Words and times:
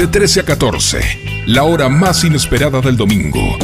De 0.00 0.06
13 0.06 0.40
a 0.40 0.44
14, 0.44 1.44
la 1.44 1.64
hora 1.64 1.90
más 1.90 2.24
inesperada 2.24 2.80
del 2.80 2.96
domingo. 2.96 3.58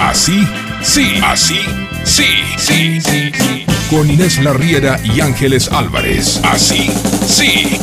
Así, 0.00 0.44
sí, 0.82 1.20
así, 1.24 1.60
sí, 2.02 2.26
sí, 2.58 3.00
sí, 3.00 3.30
sí. 3.32 3.64
Con 3.90 4.10
Inés 4.10 4.42
Larriera 4.42 4.98
y 5.04 5.20
Ángeles 5.20 5.70
Álvarez. 5.70 6.40
Así, 6.42 6.90
sí. 7.24 7.78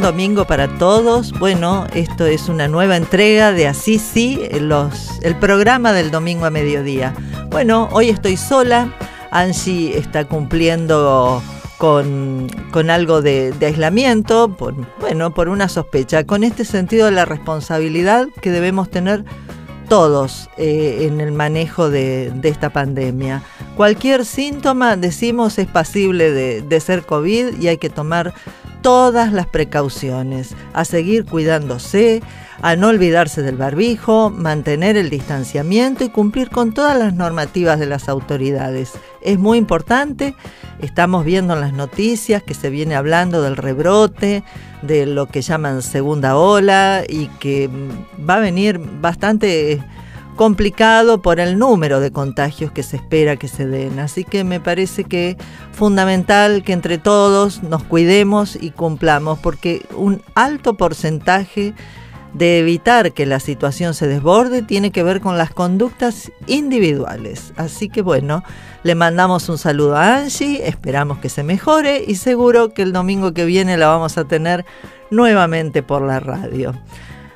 Domingo 0.00 0.46
para 0.46 0.68
todos. 0.78 1.32
Bueno, 1.38 1.86
esto 1.92 2.24
es 2.26 2.48
una 2.48 2.68
nueva 2.68 2.96
entrega 2.96 3.52
de 3.52 3.66
Así 3.66 3.98
Sí, 3.98 4.40
los, 4.60 5.10
el 5.22 5.36
programa 5.36 5.92
del 5.92 6.10
domingo 6.10 6.46
a 6.46 6.50
mediodía. 6.50 7.14
Bueno, 7.50 7.88
hoy 7.92 8.08
estoy 8.08 8.36
sola. 8.36 8.94
Angie 9.30 9.98
está 9.98 10.24
cumpliendo 10.24 11.42
con, 11.78 12.48
con 12.70 12.90
algo 12.90 13.22
de, 13.22 13.54
aislamiento, 13.60 14.56
por, 14.56 14.74
bueno, 15.00 15.34
por 15.34 15.48
una 15.48 15.68
sospecha, 15.68 16.24
con 16.24 16.44
este 16.44 16.64
sentido 16.64 17.06
de 17.06 17.12
la 17.12 17.24
responsabilidad 17.24 18.28
que 18.40 18.50
debemos 18.50 18.88
tener 18.88 19.24
todos 19.88 20.48
eh, 20.58 21.08
en 21.08 21.20
el 21.20 21.32
manejo 21.32 21.90
de, 21.90 22.32
esta 22.44 22.70
pandemia. 22.70 23.42
Cualquier 23.76 24.24
síntoma, 24.24 24.96
decimos, 24.96 25.58
es 25.58 25.66
pasible 25.66 26.30
de, 26.30 26.62
de 26.62 26.80
ser 26.80 27.04
COVID 27.04 27.60
y 27.60 27.68
hay 27.68 27.78
que 27.78 27.90
tomar 27.90 28.34
todas 28.82 29.32
las 29.32 29.46
precauciones, 29.46 30.54
a 30.74 30.84
seguir 30.84 31.24
cuidándose, 31.24 32.22
a 32.60 32.76
no 32.76 32.88
olvidarse 32.88 33.42
del 33.42 33.56
barbijo, 33.56 34.30
mantener 34.30 34.96
el 34.96 35.08
distanciamiento 35.08 36.04
y 36.04 36.10
cumplir 36.10 36.50
con 36.50 36.74
todas 36.74 36.98
las 36.98 37.14
normativas 37.14 37.78
de 37.78 37.86
las 37.86 38.08
autoridades. 38.08 38.92
Es 39.20 39.38
muy 39.38 39.58
importante, 39.58 40.34
estamos 40.80 41.24
viendo 41.24 41.54
en 41.54 41.60
las 41.60 41.72
noticias 41.72 42.42
que 42.42 42.54
se 42.54 42.70
viene 42.70 42.94
hablando 42.94 43.40
del 43.42 43.56
rebrote, 43.56 44.44
de 44.82 45.06
lo 45.06 45.26
que 45.26 45.42
llaman 45.42 45.82
segunda 45.82 46.36
ola 46.36 47.04
y 47.08 47.26
que 47.40 47.70
va 48.28 48.36
a 48.36 48.40
venir 48.40 48.78
bastante 48.78 49.82
complicado 50.36 51.20
por 51.22 51.40
el 51.40 51.58
número 51.58 52.00
de 52.00 52.10
contagios 52.10 52.72
que 52.72 52.82
se 52.82 52.96
espera 52.96 53.36
que 53.36 53.48
se 53.48 53.66
den. 53.66 53.98
Así 53.98 54.24
que 54.24 54.44
me 54.44 54.60
parece 54.60 55.04
que 55.04 55.36
fundamental 55.72 56.62
que 56.62 56.72
entre 56.72 56.98
todos 56.98 57.62
nos 57.62 57.82
cuidemos 57.84 58.56
y 58.60 58.70
cumplamos, 58.70 59.38
porque 59.38 59.86
un 59.96 60.22
alto 60.34 60.74
porcentaje 60.74 61.74
de 62.34 62.60
evitar 62.60 63.12
que 63.12 63.26
la 63.26 63.40
situación 63.40 63.92
se 63.92 64.08
desborde 64.08 64.62
tiene 64.62 64.90
que 64.90 65.02
ver 65.02 65.20
con 65.20 65.36
las 65.36 65.50
conductas 65.50 66.32
individuales. 66.46 67.52
Así 67.56 67.88
que 67.88 68.00
bueno, 68.00 68.42
le 68.82 68.94
mandamos 68.94 69.48
un 69.48 69.58
saludo 69.58 69.96
a 69.96 70.16
Angie, 70.16 70.66
esperamos 70.66 71.18
que 71.18 71.28
se 71.28 71.42
mejore 71.42 72.04
y 72.06 72.14
seguro 72.14 72.72
que 72.72 72.82
el 72.82 72.92
domingo 72.92 73.34
que 73.34 73.44
viene 73.44 73.76
la 73.76 73.88
vamos 73.88 74.16
a 74.16 74.24
tener 74.24 74.64
nuevamente 75.10 75.82
por 75.82 76.02
la 76.02 76.20
radio. 76.20 76.72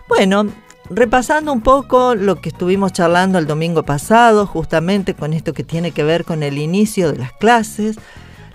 Bueno, 0.08 0.46
repasando 0.90 1.52
un 1.52 1.60
poco 1.60 2.14
lo 2.14 2.36
que 2.36 2.48
estuvimos 2.48 2.92
charlando 2.92 3.38
el 3.38 3.46
domingo 3.46 3.82
pasado, 3.84 4.46
justamente 4.46 5.14
con 5.14 5.32
esto 5.32 5.52
que 5.52 5.64
tiene 5.64 5.90
que 5.90 6.04
ver 6.04 6.24
con 6.24 6.42
el 6.42 6.58
inicio 6.58 7.12
de 7.12 7.18
las 7.18 7.32
clases. 7.32 7.96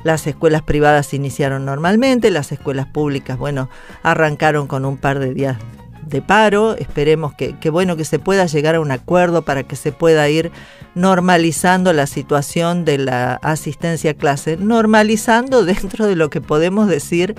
Las 0.04 0.26
escuelas 0.26 0.64
privadas 0.64 1.14
iniciaron 1.14 1.66
normalmente, 1.66 2.32
las 2.32 2.52
escuelas 2.52 2.88
públicas, 2.88 3.38
bueno, 3.38 3.70
arrancaron 4.02 4.68
con 4.68 4.86
un 4.86 4.98
par 4.98 5.20
de 5.20 5.34
días 5.34 5.58
de 6.08 6.22
paro. 6.22 6.76
Esperemos 6.76 7.34
que, 7.34 7.58
que, 7.60 7.70
bueno 7.70 7.96
que 7.96 8.06
se 8.06 8.18
pueda 8.18 8.46
llegar 8.46 8.76
a 8.76 8.80
un 8.80 8.92
acuerdo 8.92 9.44
para 9.44 9.64
que 9.64 9.76
se 9.76 9.92
pueda 9.92 10.28
ir 10.30 10.52
normalizando 10.96 11.94
la 11.94 12.08
situación 12.08 12.84
de 12.84 12.98
la 12.98 13.36
asistencia 13.36 14.12
a 14.12 14.14
clase, 14.16 14.58
normalizando 14.58 15.64
dentro 15.66 16.08
de 16.08 16.16
lo 16.16 16.30
que 16.30 16.42
podemos 16.42 16.88
decir 16.88 17.36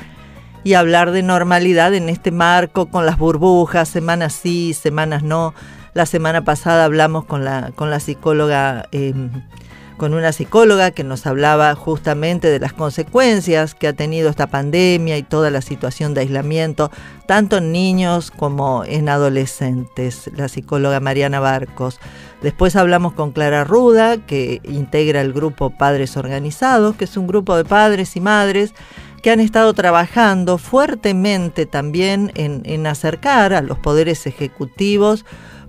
y 0.64 0.74
hablar 0.74 1.10
de 1.10 1.22
normalidad 1.22 1.94
en 1.94 2.08
este 2.08 2.30
marco 2.30 2.86
con 2.86 3.06
las 3.06 3.18
burbujas, 3.18 3.88
semanas 3.88 4.32
sí, 4.32 4.74
semanas 4.74 5.22
no. 5.22 5.54
La 5.94 6.06
semana 6.06 6.42
pasada 6.44 6.84
hablamos 6.84 7.24
con 7.24 7.44
la, 7.44 7.72
con 7.74 7.90
la 7.90 8.00
psicóloga, 8.00 8.86
eh, 8.92 9.12
con 9.98 10.14
una 10.14 10.32
psicóloga 10.32 10.90
que 10.90 11.04
nos 11.04 11.26
hablaba 11.26 11.74
justamente 11.74 12.48
de 12.48 12.58
las 12.58 12.72
consecuencias 12.72 13.74
que 13.74 13.88
ha 13.88 13.92
tenido 13.92 14.30
esta 14.30 14.46
pandemia 14.46 15.18
y 15.18 15.22
toda 15.22 15.50
la 15.50 15.60
situación 15.60 16.14
de 16.14 16.22
aislamiento, 16.22 16.90
tanto 17.26 17.58
en 17.58 17.72
niños 17.72 18.30
como 18.30 18.84
en 18.86 19.08
adolescentes, 19.08 20.30
la 20.34 20.48
psicóloga 20.48 21.00
Mariana 21.00 21.40
Barcos. 21.40 22.00
Después 22.40 22.74
hablamos 22.74 23.12
con 23.12 23.32
Clara 23.32 23.64
Ruda, 23.64 24.16
que 24.16 24.60
integra 24.64 25.20
el 25.20 25.32
grupo 25.32 25.70
Padres 25.70 26.16
Organizados, 26.16 26.96
que 26.96 27.04
es 27.04 27.16
un 27.16 27.26
grupo 27.26 27.56
de 27.56 27.64
padres 27.64 28.16
y 28.16 28.20
madres 28.20 28.74
que 29.22 29.30
han 29.30 29.40
estado 29.40 29.72
trabajando 29.72 30.58
fuertemente 30.58 31.64
también 31.64 32.32
en, 32.34 32.86
acercar 32.86 33.54
a 33.54 33.62
los 33.62 33.78
poderes 33.78 34.26
ejecutivos 34.26 35.24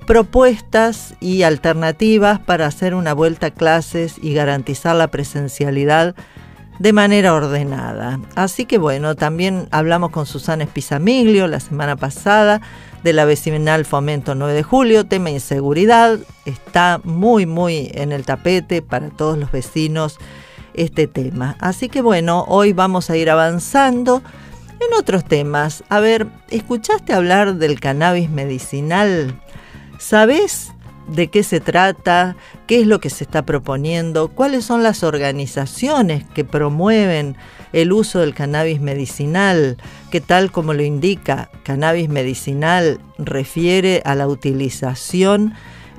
propuestas 0.08 1.16
y 1.22 1.44
alternativas 1.44 2.40
para 2.40 2.66
hacer 2.66 2.94
una 2.94 3.14
vuelta 3.14 3.47
a 3.47 3.52
clases 3.52 4.16
y 4.22 4.34
garantizar 4.34 4.96
la 4.96 5.08
presencialidad 5.08 6.16
de 6.80 6.91
manera 6.91 7.34
ordenada. 7.34 8.19
Así 8.36 8.66
que 8.66 8.80
bueno, 8.80 9.16
también 9.16 9.68
hablamos 9.72 10.09
con 10.09 10.25
Susana 10.25 10.64
Espizamiglio 10.64 11.47
la 11.47 11.59
semana 11.59 11.96
pasada 11.96 12.59
de 13.03 13.14
la 13.14 13.25
vecinal 13.25 13.85
Fomento 13.85 14.34
9 14.34 14.53
de 14.53 14.64
Julio, 14.64 15.06
tema 15.06 15.30
inseguridad, 15.30 16.18
está 16.46 17.00
muy 17.03 17.46
muy 17.46 17.91
en 17.94 18.12
el 18.12 18.25
tapete 18.25 18.81
para 18.81 19.09
todos 19.09 19.38
los 19.38 19.52
vecinos 19.52 20.18
este 20.73 21.07
tema. 21.07 21.56
Así 21.59 21.89
que 21.89 22.01
bueno, 22.01 22.45
hoy 22.47 22.73
vamos 22.73 23.09
a 23.09 23.17
ir 23.17 23.29
avanzando 23.29 24.22
en 24.79 24.94
otros 24.97 25.25
temas. 25.25 25.84
A 25.89 26.00
ver, 26.00 26.28
¿escuchaste 26.50 27.13
hablar 27.13 27.56
del 27.56 27.79
cannabis 27.79 28.29
medicinal? 28.29 29.39
¿Sabes 29.97 30.72
de 31.07 31.28
qué 31.28 31.44
se 31.44 31.59
trata? 31.59 32.35
¿Qué 32.67 32.81
es 32.81 32.88
lo 32.88 33.00
que 33.00 33.09
se 33.09 33.23
está 33.23 33.45
proponiendo? 33.45 34.29
¿Cuáles 34.29 34.66
son 34.66 34.84
las 34.84 35.03
organizaciones 35.03 36.25
que 36.34 36.44
promueven 36.45 37.35
el 37.72 37.91
uso 37.91 38.19
del 38.19 38.34
cannabis 38.34 38.81
medicinal? 38.81 39.78
Que 40.11 40.22
tal 40.22 40.51
como 40.51 40.73
lo 40.73 40.84
indica, 40.84 41.50
cannabis 41.63 42.09
medicinal 42.09 43.00
refiere 43.17 44.01
a 44.05 44.16
la 44.16 44.28
utilización 44.28 45.53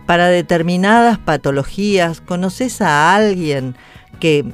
para 0.07 0.29
determinadas 0.29 1.19
patologías. 1.19 2.21
¿Conoces 2.21 2.81
a 2.81 3.15
alguien 3.15 3.77
que 4.21 4.45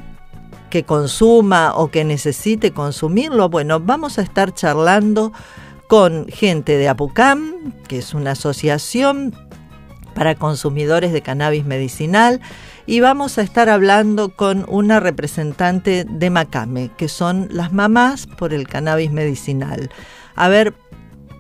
que 0.70 0.84
consuma 0.84 1.75
o 1.75 1.91
que 1.91 2.04
necesite 2.04 2.70
consumirlo, 2.70 3.48
bueno, 3.48 3.81
vamos 3.81 4.19
a 4.19 4.22
estar 4.22 4.54
charlando 4.54 5.32
con 5.88 6.26
gente 6.28 6.78
de 6.78 6.88
APUCAM, 6.88 7.72
que 7.88 7.98
es 7.98 8.14
una 8.14 8.31
asociación 8.31 9.34
para 10.14 10.36
consumidores 10.36 11.12
de 11.12 11.22
cannabis 11.22 11.64
medicinal, 11.64 12.41
y 12.86 13.00
vamos 13.00 13.38
a 13.38 13.42
estar 13.42 13.69
hablando 13.69 14.34
con 14.34 14.64
una 14.69 15.00
representante 15.00 16.04
de 16.08 16.31
Macame, 16.31 16.91
que 16.97 17.08
son 17.08 17.48
las 17.50 17.72
mamás 17.72 18.26
por 18.26 18.54
el 18.54 18.69
cannabis 18.69 19.10
medicinal. 19.10 19.91
A 20.34 20.48
ver, 20.48 20.75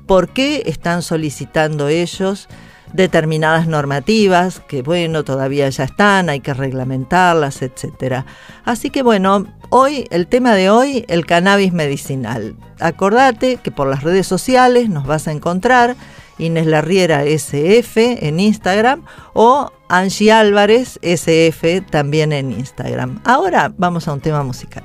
¿por 0.06 0.28
qué 0.28 0.64
están 0.66 1.02
solicitando 1.02 1.88
ellos? 1.88 2.48
Determinadas 2.92 3.66
normativas 3.66 4.60
que 4.68 4.82
bueno, 4.82 5.24
todavía 5.24 5.68
ya 5.68 5.84
están, 5.84 6.28
hay 6.28 6.40
que 6.40 6.54
reglamentarlas, 6.54 7.62
etcétera. 7.62 8.26
Así 8.64 8.90
que 8.90 9.02
bueno, 9.02 9.46
hoy 9.68 10.06
el 10.10 10.26
tema 10.26 10.54
de 10.54 10.70
hoy, 10.70 11.04
el 11.08 11.26
cannabis 11.26 11.72
medicinal. 11.72 12.56
Acordate 12.78 13.56
que 13.56 13.70
por 13.70 13.88
las 13.88 14.02
redes 14.02 14.26
sociales 14.26 14.88
nos 14.88 15.06
vas 15.06 15.28
a 15.28 15.32
encontrar 15.32 15.96
Inés 16.38 16.66
Larriera 16.66 17.24
SF 17.24 18.26
en 18.26 18.40
Instagram 18.40 19.04
o 19.34 19.70
Angie 19.88 20.32
Álvarez 20.32 20.98
SF 21.02 21.82
también 21.90 22.32
en 22.32 22.52
Instagram. 22.52 23.20
Ahora 23.24 23.72
vamos 23.76 24.08
a 24.08 24.12
un 24.12 24.20
tema 24.20 24.42
musical. 24.42 24.84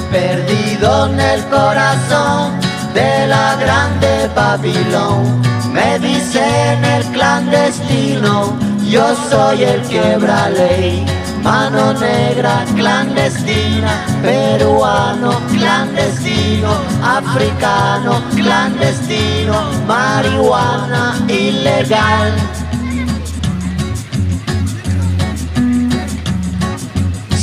perdido 0.11 1.07
en 1.07 1.19
el 1.19 1.43
corazón 1.45 2.59
de 2.93 3.27
la 3.27 3.55
grande 3.55 4.29
Babilón. 4.35 5.41
Me 5.71 5.97
dicen 5.99 6.83
el 6.83 7.03
clandestino, 7.05 8.57
yo 8.89 9.15
soy 9.29 9.63
el 9.63 9.81
quebra 9.83 10.49
ley. 10.49 11.05
Mano 11.41 11.93
negra 11.93 12.63
clandestina, 12.75 14.05
peruano 14.21 15.31
clandestino, 15.49 16.69
africano 17.03 18.21
clandestino, 18.35 19.63
marihuana 19.87 21.15
ilegal. 21.27 22.33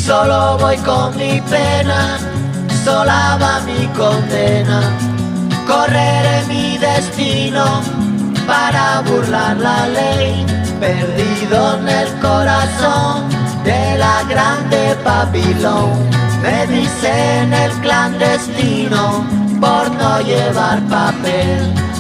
Solo 0.09 0.57
voy 0.59 0.77
con 0.79 1.17
mi 1.17 1.41
pena, 1.43 2.19
sola 2.89 3.37
va 3.43 3.55
mi 3.69 3.83
condena. 4.01 4.81
Correré 5.71 6.37
mi 6.53 6.79
destino 6.79 7.65
para 8.47 8.85
burlar 9.09 9.57
la 9.69 9.81
ley, 9.99 10.47
perdido 10.81 11.59
en 11.79 11.89
el 12.01 12.09
corazón 12.27 13.29
de 13.69 13.83
la 14.03 14.17
grande 14.33 14.83
Babilón. 15.05 15.93
Me 16.45 16.59
dicen 16.77 17.53
el 17.65 17.73
clandestino 17.85 19.03
por 19.61 19.85
no 20.01 20.13
llevar 20.31 20.79
papel. 20.97 21.78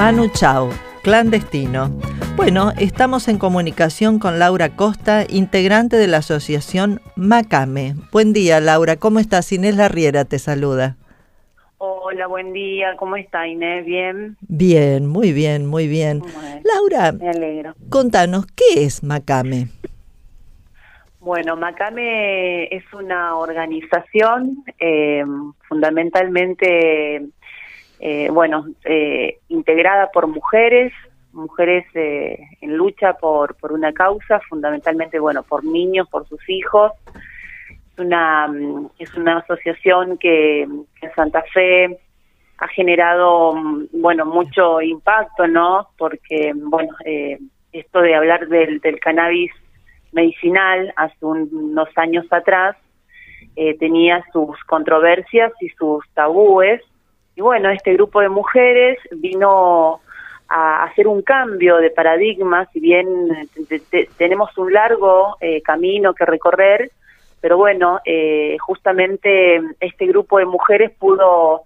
Manu 0.00 0.28
Chao, 0.28 0.70
clandestino. 1.02 1.90
Bueno, 2.34 2.72
estamos 2.78 3.28
en 3.28 3.36
comunicación 3.36 4.18
con 4.18 4.38
Laura 4.38 4.74
Costa, 4.74 5.26
integrante 5.28 5.96
de 5.96 6.06
la 6.06 6.16
asociación 6.16 7.02
Macame. 7.16 7.96
Buen 8.10 8.32
día, 8.32 8.60
Laura. 8.60 8.96
¿Cómo 8.96 9.18
estás? 9.18 9.52
Inés 9.52 9.76
Larriera 9.76 10.24
te 10.24 10.38
saluda. 10.38 10.96
Hola, 11.76 12.28
buen 12.28 12.54
día. 12.54 12.96
¿Cómo 12.96 13.16
está 13.16 13.46
Inés? 13.46 13.84
¿Bien? 13.84 14.38
Bien, 14.40 15.06
muy 15.06 15.34
bien, 15.34 15.66
muy 15.66 15.86
bien. 15.86 16.20
Bueno, 16.20 16.62
Laura, 16.64 17.12
me 17.12 17.28
alegro. 17.28 17.74
contanos, 17.90 18.46
¿qué 18.46 18.84
es 18.84 19.02
Macame? 19.02 19.68
Bueno, 21.20 21.56
Macame 21.56 22.74
es 22.74 22.84
una 22.94 23.36
organización 23.36 24.64
eh, 24.78 25.22
fundamentalmente, 25.68 27.26
eh, 28.00 28.28
bueno, 28.30 28.64
eh, 28.84 29.38
integrada 29.48 30.10
por 30.10 30.26
mujeres, 30.26 30.92
mujeres 31.32 31.84
eh, 31.94 32.38
en 32.60 32.76
lucha 32.76 33.12
por, 33.14 33.54
por 33.56 33.72
una 33.72 33.92
causa, 33.92 34.40
fundamentalmente, 34.48 35.18
bueno, 35.20 35.42
por 35.42 35.64
niños, 35.64 36.08
por 36.08 36.26
sus 36.26 36.40
hijos. 36.48 36.92
Es 37.92 37.98
una, 37.98 38.48
mm, 38.48 38.88
es 38.98 39.14
una 39.16 39.38
asociación 39.38 40.18
que, 40.18 40.62
en 40.62 41.14
Santa 41.14 41.42
Fe 41.52 41.98
ha 42.58 42.68
generado, 42.68 43.54
mm, 43.54 43.86
bueno, 43.92 44.24
mucho 44.24 44.80
impacto, 44.80 45.46
¿no? 45.46 45.88
Porque, 45.98 46.52
bueno, 46.56 46.94
eh, 47.04 47.38
esto 47.72 48.00
de 48.00 48.14
hablar 48.14 48.48
del, 48.48 48.80
del 48.80 48.98
cannabis 48.98 49.52
medicinal 50.12 50.92
hace 50.96 51.24
un- 51.24 51.48
unos 51.52 51.88
años 51.96 52.26
atrás 52.30 52.76
eh, 53.56 53.76
tenía 53.78 54.24
sus 54.32 54.58
controversias 54.64 55.52
y 55.60 55.68
sus 55.70 56.04
tabúes. 56.14 56.80
Y 57.36 57.40
bueno, 57.42 57.70
este 57.70 57.94
grupo 57.94 58.20
de 58.20 58.28
mujeres 58.28 58.98
vino 59.12 60.00
a 60.48 60.82
hacer 60.84 61.06
un 61.06 61.22
cambio 61.22 61.76
de 61.76 61.90
paradigma, 61.90 62.66
si 62.72 62.80
bien 62.80 63.06
eh, 63.30 63.46
te- 63.68 63.78
te- 63.80 64.10
tenemos 64.18 64.56
un 64.58 64.72
largo 64.72 65.36
eh, 65.40 65.62
camino 65.62 66.12
que 66.12 66.24
recorrer, 66.26 66.90
pero 67.40 67.56
bueno, 67.56 68.00
eh, 68.04 68.56
justamente 68.58 69.60
este 69.80 70.06
grupo 70.06 70.38
de 70.38 70.46
mujeres 70.46 70.90
pudo 70.98 71.62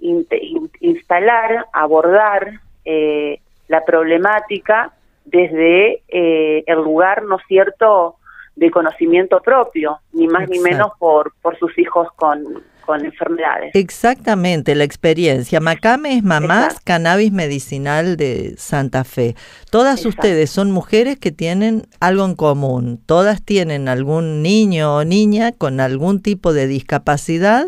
in- 0.00 0.26
in- 0.40 0.70
instalar, 0.80 1.66
abordar 1.72 2.60
eh, 2.84 3.40
la 3.66 3.84
problemática 3.84 4.92
desde 5.24 6.02
eh, 6.08 6.62
el 6.66 6.78
lugar, 6.78 7.24
¿no 7.24 7.36
es 7.36 7.42
cierto?, 7.48 8.14
de 8.56 8.70
conocimiento 8.70 9.40
propio, 9.40 9.98
ni 10.12 10.26
más 10.26 10.48
ni 10.48 10.58
menos 10.60 10.92
por, 10.98 11.32
por 11.42 11.56
sus 11.58 11.76
hijos 11.78 12.08
con, 12.16 12.44
con 12.88 13.04
enfermedades. 13.04 13.70
Exactamente, 13.74 14.74
la 14.74 14.84
experiencia. 14.84 15.60
Macame 15.60 16.16
es 16.16 16.22
Mamás 16.24 16.64
Exacto. 16.64 16.80
Cannabis 16.84 17.32
Medicinal 17.32 18.16
de 18.16 18.54
Santa 18.56 19.04
Fe. 19.04 19.36
Todas 19.70 19.98
Exacto. 20.00 20.08
ustedes 20.26 20.48
son 20.48 20.70
mujeres 20.70 21.18
que 21.18 21.30
tienen 21.30 21.86
algo 22.00 22.24
en 22.24 22.34
común. 22.34 22.98
Todas 23.04 23.42
tienen 23.42 23.88
algún 23.88 24.42
niño 24.42 24.96
o 24.96 25.04
niña 25.04 25.52
con 25.52 25.80
algún 25.80 26.22
tipo 26.22 26.54
de 26.54 26.66
discapacidad 26.66 27.66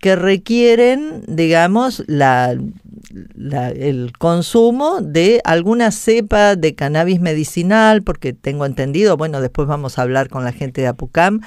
que 0.00 0.16
requieren, 0.16 1.22
digamos, 1.28 2.02
la, 2.06 2.54
la- 3.34 3.70
el 3.70 4.12
consumo 4.18 5.00
de 5.00 5.40
alguna 5.44 5.92
cepa 5.92 6.56
de 6.56 6.74
cannabis 6.74 7.20
medicinal, 7.20 8.02
porque 8.02 8.34
tengo 8.34 8.66
entendido, 8.66 9.16
bueno, 9.16 9.40
después 9.40 9.66
vamos 9.66 9.98
a 9.98 10.02
hablar 10.02 10.28
con 10.28 10.44
la 10.44 10.52
gente 10.52 10.82
de 10.82 10.88
Apucam, 10.88 11.40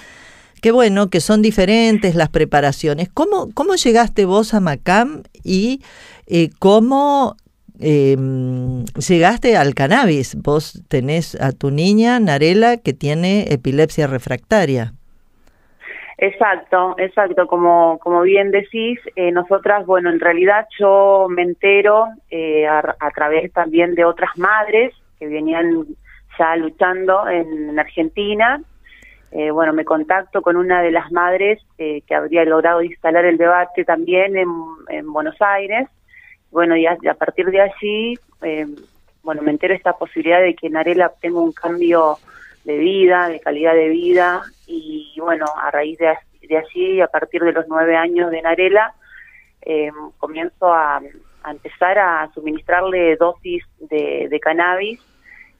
que 0.66 0.72
bueno, 0.72 1.12
que 1.12 1.20
son 1.20 1.44
diferentes 1.44 2.16
las 2.16 2.30
preparaciones. 2.30 3.08
¿Cómo, 3.14 3.50
cómo 3.54 3.76
llegaste 3.76 4.26
vos 4.26 4.56
a 4.56 4.60
Macam 4.60 5.22
y 5.44 5.84
eh, 6.26 6.50
cómo 6.58 7.36
eh, 7.80 8.18
llegaste 9.08 9.58
al 9.58 9.76
cannabis? 9.76 10.36
Vos 10.42 10.82
tenés 10.88 11.40
a 11.40 11.52
tu 11.52 11.70
niña, 11.70 12.20
Narela, 12.20 12.78
que 12.78 12.94
tiene 12.94 13.54
epilepsia 13.54 14.08
refractaria. 14.08 14.94
Exacto, 16.18 16.96
exacto, 16.98 17.46
como, 17.46 18.00
como 18.00 18.24
bien 18.24 18.50
decís, 18.50 18.98
eh, 19.16 19.32
nosotras, 19.32 19.86
bueno, 19.86 20.10
en 20.10 20.20
realidad 20.20 20.66
yo 20.80 21.28
me 21.30 21.44
entero 21.44 22.08
eh, 22.32 22.66
a, 22.66 22.80
a 23.00 23.12
través 23.12 23.54
también 23.54 23.94
de 23.94 24.04
otras 24.04 24.32
madres 24.36 24.96
que 25.20 25.28
venían 25.28 25.86
ya 26.40 26.56
luchando 26.56 27.30
en, 27.30 27.70
en 27.70 27.78
Argentina. 27.78 28.64
Eh, 29.38 29.52
bueno, 29.52 29.74
me 29.74 29.84
contacto 29.84 30.42
con 30.42 30.56
una 30.56 30.82
de 30.82 30.92
las 30.92 31.12
madres 31.12 31.62
eh, 31.78 32.04
que 32.08 32.16
habría 32.16 32.46
logrado 32.46 32.82
instalar 32.82 33.26
el 33.26 33.38
debate 33.38 33.84
también 33.84 34.38
en, 34.38 34.48
en 34.88 35.12
Buenos 35.12 35.36
Aires. 35.42 35.90
Bueno, 36.52 36.78
y 36.78 36.86
a, 36.86 36.96
partir 37.16 37.52
de 37.52 37.60
allí, 37.60 38.14
eh, 38.44 38.66
bueno, 39.24 39.42
me 39.42 39.52
entero 39.52 39.74
esta 39.74 39.92
posibilidad 39.92 40.40
de 40.40 40.56
que 40.56 40.70
Narela 40.70 41.12
tenga 41.20 41.42
un 41.42 41.52
cambio 41.52 42.18
de 42.64 42.78
vida, 42.78 43.28
de 43.28 43.42
calidad 43.42 43.74
de 43.74 43.90
vida, 43.90 44.42
y 44.68 45.14
bueno, 45.20 45.48
a 45.58 45.70
raíz 45.70 46.00
de, 46.00 46.58
allí, 46.58 47.02
a 47.02 47.08
partir 47.08 47.44
de 47.44 47.52
los 47.52 47.68
nueve 47.68 47.98
años 47.98 48.32
de 48.32 48.42
Narela, 48.42 48.94
eh, 49.64 49.92
comienzo 50.18 50.74
a, 50.74 51.02
empezar 51.46 52.00
a 52.00 52.32
suministrarle 52.34 53.18
dosis 53.18 53.66
de 53.82 54.40
cannabis, 54.42 55.02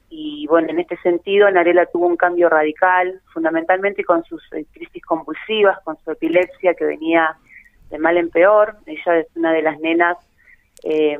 y 0.08 0.46
bueno, 0.48 0.68
en 0.70 0.78
este 0.78 0.96
sentido, 0.98 1.50
Narela 1.50 1.86
tuvo 1.86 2.06
un 2.06 2.16
cambio 2.16 2.48
radical, 2.48 3.20
fundamentalmente 3.32 4.04
con 4.04 4.24
sus 4.24 4.42
eh, 4.52 4.64
crisis 4.72 5.04
convulsivas, 5.04 5.78
con 5.84 5.96
su 6.04 6.10
epilepsia 6.10 6.74
que 6.74 6.84
venía 6.84 7.36
de 7.90 7.98
mal 7.98 8.16
en 8.16 8.30
peor. 8.30 8.76
Ella 8.86 9.18
es 9.18 9.26
una 9.34 9.52
de 9.52 9.62
las 9.62 9.78
nenas 9.80 10.16
eh, 10.84 11.18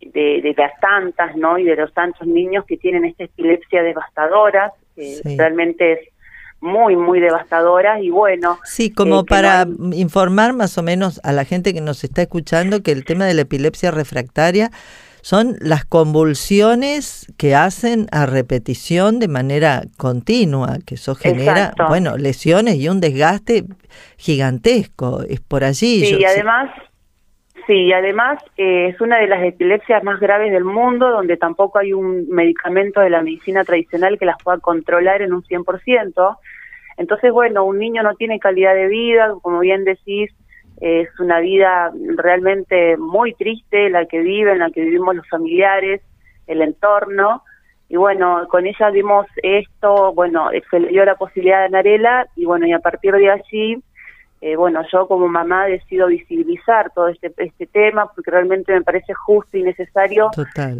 de, 0.00 0.40
de 0.42 0.54
las 0.56 0.78
tantas, 0.80 1.36
¿no? 1.36 1.58
Y 1.58 1.64
de 1.64 1.76
los 1.76 1.92
tantos 1.92 2.26
niños 2.26 2.64
que 2.64 2.76
tienen 2.76 3.04
esta 3.04 3.24
epilepsia 3.24 3.82
devastadora, 3.82 4.72
que 4.94 5.20
realmente 5.36 5.92
es 5.92 6.00
muy, 6.60 6.96
muy 6.96 7.20
devastadora 7.20 8.00
y 8.00 8.10
bueno. 8.10 8.58
Sí, 8.64 8.90
como 8.90 9.24
para 9.24 9.66
informar 9.92 10.52
más 10.52 10.78
o 10.78 10.82
menos 10.82 11.20
a 11.22 11.32
la 11.32 11.44
gente 11.44 11.74
que 11.74 11.80
nos 11.80 12.02
está 12.04 12.22
escuchando 12.22 12.82
que 12.82 12.92
el 12.92 13.04
tema 13.04 13.26
de 13.26 13.34
la 13.34 13.42
epilepsia 13.42 13.90
refractaria 13.90 14.70
son 15.26 15.56
las 15.60 15.84
convulsiones 15.84 17.26
que 17.36 17.56
hacen 17.56 18.06
a 18.12 18.26
repetición 18.26 19.18
de 19.18 19.26
manera 19.26 19.82
continua, 19.98 20.76
que 20.86 20.94
eso 20.94 21.16
genera, 21.16 21.72
bueno, 21.88 22.16
lesiones 22.16 22.76
y 22.76 22.88
un 22.88 23.00
desgaste 23.00 23.64
gigantesco. 24.18 25.22
Es 25.28 25.40
por 25.40 25.64
allí. 25.64 26.06
Sí, 26.06 26.16
y 26.20 26.24
además, 26.24 26.70
sí, 27.66 27.72
y 27.72 27.92
además 27.92 28.40
eh, 28.56 28.90
es 28.94 29.00
una 29.00 29.18
de 29.18 29.26
las 29.26 29.42
epilepsias 29.42 30.04
más 30.04 30.20
graves 30.20 30.52
del 30.52 30.62
mundo, 30.62 31.10
donde 31.10 31.36
tampoco 31.36 31.80
hay 31.80 31.92
un 31.92 32.28
medicamento 32.28 33.00
de 33.00 33.10
la 33.10 33.20
medicina 33.20 33.64
tradicional 33.64 34.20
que 34.20 34.26
las 34.26 34.40
pueda 34.40 34.58
controlar 34.58 35.22
en 35.22 35.32
un 35.32 35.42
100%. 35.42 36.36
Entonces, 36.98 37.32
bueno, 37.32 37.64
un 37.64 37.80
niño 37.80 38.04
no 38.04 38.14
tiene 38.14 38.38
calidad 38.38 38.76
de 38.76 38.86
vida, 38.86 39.34
como 39.42 39.58
bien 39.58 39.82
decís, 39.82 40.30
es 40.80 41.08
una 41.20 41.40
vida 41.40 41.90
realmente 42.16 42.96
muy 42.96 43.34
triste 43.34 43.88
la 43.88 44.06
que 44.06 44.20
viven, 44.20 44.58
la 44.58 44.70
que 44.70 44.82
vivimos 44.82 45.16
los 45.16 45.28
familiares, 45.28 46.02
el 46.46 46.62
entorno. 46.62 47.42
Y 47.88 47.96
bueno, 47.96 48.46
con 48.48 48.66
ella 48.66 48.90
vimos 48.90 49.26
esto, 49.42 50.12
bueno, 50.12 50.50
se 50.70 50.80
le 50.80 50.88
dio 50.88 51.04
la 51.04 51.14
posibilidad 51.14 51.64
a 51.64 51.68
Narela 51.68 52.26
y 52.34 52.44
bueno, 52.44 52.66
y 52.66 52.72
a 52.72 52.80
partir 52.80 53.14
de 53.14 53.30
allí, 53.30 53.82
eh, 54.40 54.56
bueno, 54.56 54.82
yo 54.92 55.06
como 55.06 55.28
mamá 55.28 55.66
decido 55.66 56.08
visibilizar 56.08 56.90
todo 56.94 57.08
este, 57.08 57.32
este 57.38 57.66
tema 57.66 58.06
porque 58.14 58.30
realmente 58.30 58.72
me 58.72 58.82
parece 58.82 59.14
justo 59.14 59.56
y 59.56 59.62
necesario 59.62 60.30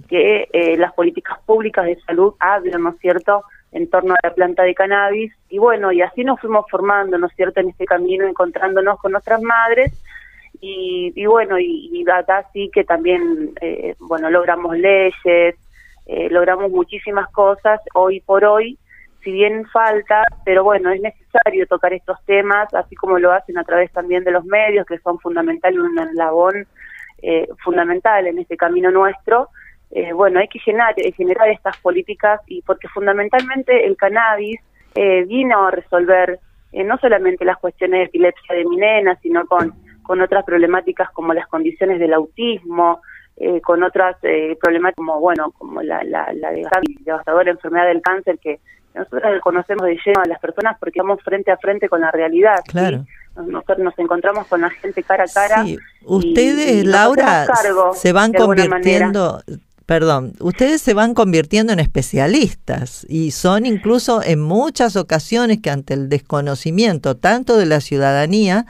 que 0.09 0.49
eh, 0.53 0.77
las 0.77 0.93
políticas 0.93 1.39
públicas 1.47 1.87
de 1.87 1.99
salud 2.07 2.35
hablen, 2.39 2.83
¿no 2.83 2.91
es 2.91 2.99
cierto?, 2.99 3.45
en 3.73 3.89
torno 3.91 4.15
a 4.15 4.19
la 4.23 4.35
planta 4.35 4.63
de 4.63 4.75
cannabis. 4.75 5.33
Y 5.49 5.59
bueno, 5.59 5.93
y 5.93 6.03
así 6.03 6.25
nos 6.25 6.41
fuimos 6.41 6.67
formando, 6.71 7.19
¿no 7.19 7.27
es 7.27 7.35
cierto?, 7.35 7.61
en 7.61 7.71
este 7.71 7.85
camino, 7.85 8.27
encontrándonos 8.27 8.99
con 8.99 9.13
nuestras 9.13 9.41
madres. 9.43 9.93
Y, 10.61 11.13
y 11.15 11.27
bueno, 11.27 11.59
y, 11.59 11.91
y, 11.93 12.11
acá 12.11 12.47
sí 12.53 12.71
que 12.73 12.85
también, 12.85 13.53
eh, 13.61 13.95
bueno, 13.99 14.31
logramos 14.31 14.77
leyes, 14.79 15.55
eh, 16.07 16.29
logramos 16.31 16.71
muchísimas 16.71 17.31
cosas 17.33 17.81
hoy 17.95 18.21
por 18.21 18.45
hoy, 18.45 18.79
si 19.23 19.33
bien 19.33 19.67
falta, 19.67 20.23
pero 20.45 20.63
bueno, 20.63 20.91
es 20.91 21.01
necesario 21.01 21.67
tocar 21.67 21.93
estos 21.93 22.25
temas, 22.27 22.73
así 22.75 22.95
como 22.95 23.19
lo 23.19 23.33
hacen 23.33 23.59
a 23.59 23.65
través 23.65 23.91
también 23.93 24.23
de 24.23 24.31
los 24.31 24.45
medios, 24.45 24.87
que 24.87 24.99
son 24.99 25.19
fundamentales, 25.19 25.81
un 25.81 25.99
eslabón 25.99 26.67
eh, 27.23 27.49
fundamental 27.65 28.27
en 28.29 28.39
este 28.39 28.57
camino 28.57 28.93
nuestro, 28.93 29.49
eh, 29.91 30.13
bueno, 30.13 30.41
hay 30.41 30.49
que 30.49 30.59
generar, 30.59 30.95
eh, 30.97 31.13
generar 31.13 31.49
estas 31.49 31.77
políticas 31.79 32.41
y 32.47 32.63
porque 32.63 32.89
fundamentalmente 32.89 33.87
el 33.87 33.97
cannabis 33.97 34.61
eh, 34.95 35.25
vino 35.25 35.67
a 35.67 35.71
resolver 35.71 36.41
no 36.73 36.99
solamente 36.99 37.45
las 37.47 37.57
cuestiones 37.57 38.01
de 38.01 38.05
epilepsia 38.05 38.55
de 38.55 38.65
mi 38.67 38.77
nena, 38.77 39.19
sino 39.23 39.47
con, 39.47 39.73
con 40.03 40.21
otras 40.21 40.45
problemáticas 40.45 41.11
como 41.13 41.33
las 41.33 41.47
condiciones 41.47 41.99
del 41.99 42.13
autismo, 42.13 43.01
con 43.63 43.83
otras 43.83 44.17
problemáticas 44.61 44.97
como, 44.97 45.19
bueno, 45.19 45.53
como 45.53 45.81
la, 45.81 46.05
la, 46.05 46.31
la 46.35 46.51
devastadora 46.51 47.51
enfermedad 47.51 47.87
del 47.87 48.03
cáncer 48.03 48.39
que 48.39 48.61
nosotros 48.97 49.41
conocemos 49.43 49.87
de 49.87 49.99
lleno 50.05 50.21
a 50.23 50.29
las 50.29 50.41
personas 50.41 50.77
porque 50.79 51.01
vamos 51.01 51.23
frente 51.23 51.51
a 51.51 51.57
frente 51.57 51.89
con 51.89 52.01
la 52.01 52.11
realidad. 52.11 52.61
Claro. 52.67 53.05
Nosotros 53.37 53.79
nos 53.79 53.99
encontramos 53.99 54.47
con 54.47 54.63
la 54.63 54.71
gente 54.71 55.03
cara 55.03 55.25
a 55.25 55.33
cara. 55.33 55.65
Sí. 55.65 55.79
Ustedes, 56.05 56.85
Laura, 56.87 57.47
se 57.93 58.13
van 58.13 58.33
convirtiendo, 58.33 59.43
perdón, 59.87 60.35
ustedes 60.41 60.83
se 60.83 60.95
van 60.95 61.15
convirtiendo 61.15 61.73
en 61.73 61.79
especialistas 61.79 63.07
y 63.09 63.31
son 63.31 63.67
incluso 63.67 64.23
en 64.23 64.41
muchas 64.41 64.97
ocasiones 64.97 65.61
que 65.63 65.71
ante 65.71 65.95
el 65.95 66.09
desconocimiento 66.09 67.17
tanto 67.17 67.57
de 67.57 67.67
la 67.67 67.81
ciudadanía 67.81 68.67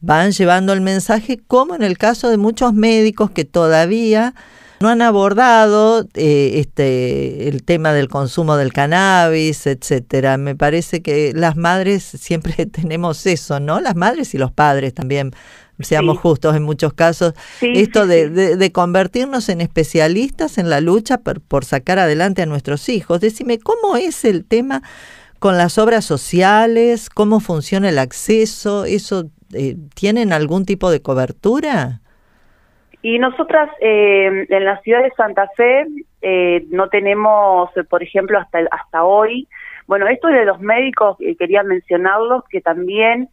van 0.00 0.32
llevando 0.32 0.72
el 0.72 0.80
mensaje 0.80 1.38
como 1.46 1.74
en 1.74 1.82
el 1.82 1.98
caso 1.98 2.30
de 2.30 2.38
muchos 2.38 2.72
médicos 2.72 3.30
que 3.30 3.44
todavía 3.44 4.34
no 4.80 4.88
han 4.88 5.02
abordado 5.02 6.06
eh, 6.14 6.52
este 6.54 7.48
el 7.48 7.62
tema 7.62 7.92
del 7.92 8.08
consumo 8.08 8.56
del 8.56 8.72
cannabis, 8.72 9.66
etcétera. 9.66 10.36
Me 10.36 10.54
parece 10.54 11.02
que 11.02 11.32
las 11.34 11.56
madres 11.56 12.02
siempre 12.04 12.66
tenemos 12.66 13.26
eso, 13.26 13.60
¿no? 13.60 13.80
Las 13.80 13.96
madres 13.96 14.34
y 14.34 14.38
los 14.38 14.52
padres 14.52 14.94
también 14.94 15.32
seamos 15.80 16.18
justos 16.18 16.56
en 16.56 16.62
muchos 16.62 16.92
casos, 16.94 17.34
esto 17.60 18.06
de, 18.06 18.28
de, 18.30 18.72
convertirnos 18.72 19.48
en 19.48 19.60
especialistas 19.60 20.58
en 20.58 20.70
la 20.70 20.80
lucha 20.80 21.18
por, 21.18 21.64
sacar 21.64 21.98
adelante 21.98 22.42
a 22.42 22.46
nuestros 22.46 22.88
hijos. 22.88 23.20
Decime, 23.20 23.58
¿cómo 23.58 23.96
es 23.96 24.24
el 24.24 24.46
tema 24.46 24.82
con 25.38 25.58
las 25.58 25.78
obras 25.78 26.04
sociales? 26.04 27.10
¿Cómo 27.10 27.40
funciona 27.40 27.88
el 27.88 27.98
acceso? 27.98 28.84
¿Eso 28.84 29.30
eh, 29.54 29.76
tienen 29.94 30.32
algún 30.32 30.64
tipo 30.64 30.90
de 30.90 31.02
cobertura? 31.02 32.00
Y 33.02 33.18
nosotras 33.18 33.70
eh, 33.80 34.46
en 34.48 34.64
la 34.64 34.80
ciudad 34.80 35.02
de 35.02 35.12
Santa 35.16 35.48
Fe 35.56 35.86
eh, 36.22 36.64
no 36.70 36.88
tenemos, 36.88 37.70
por 37.88 38.02
ejemplo, 38.02 38.38
hasta, 38.38 38.60
hasta 38.70 39.04
hoy, 39.04 39.46
bueno, 39.86 40.08
esto 40.08 40.26
de 40.28 40.44
los 40.44 40.60
médicos, 40.60 41.16
quería 41.38 41.62
mencionarlos, 41.62 42.42
que 42.50 42.60
también 42.60 43.28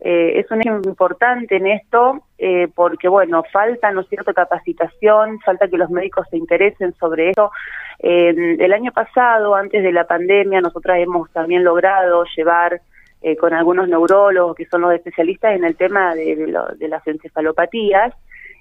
eh, 0.00 0.40
es 0.40 0.50
un 0.50 0.60
ejemplo 0.60 0.90
importante 0.90 1.56
en 1.56 1.66
esto 1.66 2.22
eh, 2.38 2.68
porque, 2.74 3.08
bueno, 3.08 3.42
falta, 3.50 3.90
¿no 3.92 4.02
cierto?, 4.04 4.34
capacitación, 4.34 5.40
falta 5.40 5.68
que 5.68 5.78
los 5.78 5.90
médicos 5.90 6.26
se 6.30 6.36
interesen 6.36 6.94
sobre 6.94 7.30
esto. 7.30 7.50
Eh, 7.98 8.56
el 8.58 8.72
año 8.72 8.92
pasado, 8.92 9.54
antes 9.54 9.82
de 9.82 9.92
la 9.92 10.04
pandemia, 10.04 10.60
nosotras 10.60 10.98
hemos 10.98 11.30
también 11.32 11.64
logrado 11.64 12.24
llevar 12.36 12.80
eh, 13.22 13.36
con 13.36 13.54
algunos 13.54 13.88
neurólogos 13.88 14.54
que 14.54 14.66
son 14.66 14.82
los 14.82 14.92
especialistas 14.92 15.56
en 15.56 15.64
el 15.64 15.76
tema 15.76 16.14
de 16.14 16.88
las 16.88 17.06
encefalopatías 17.06 18.12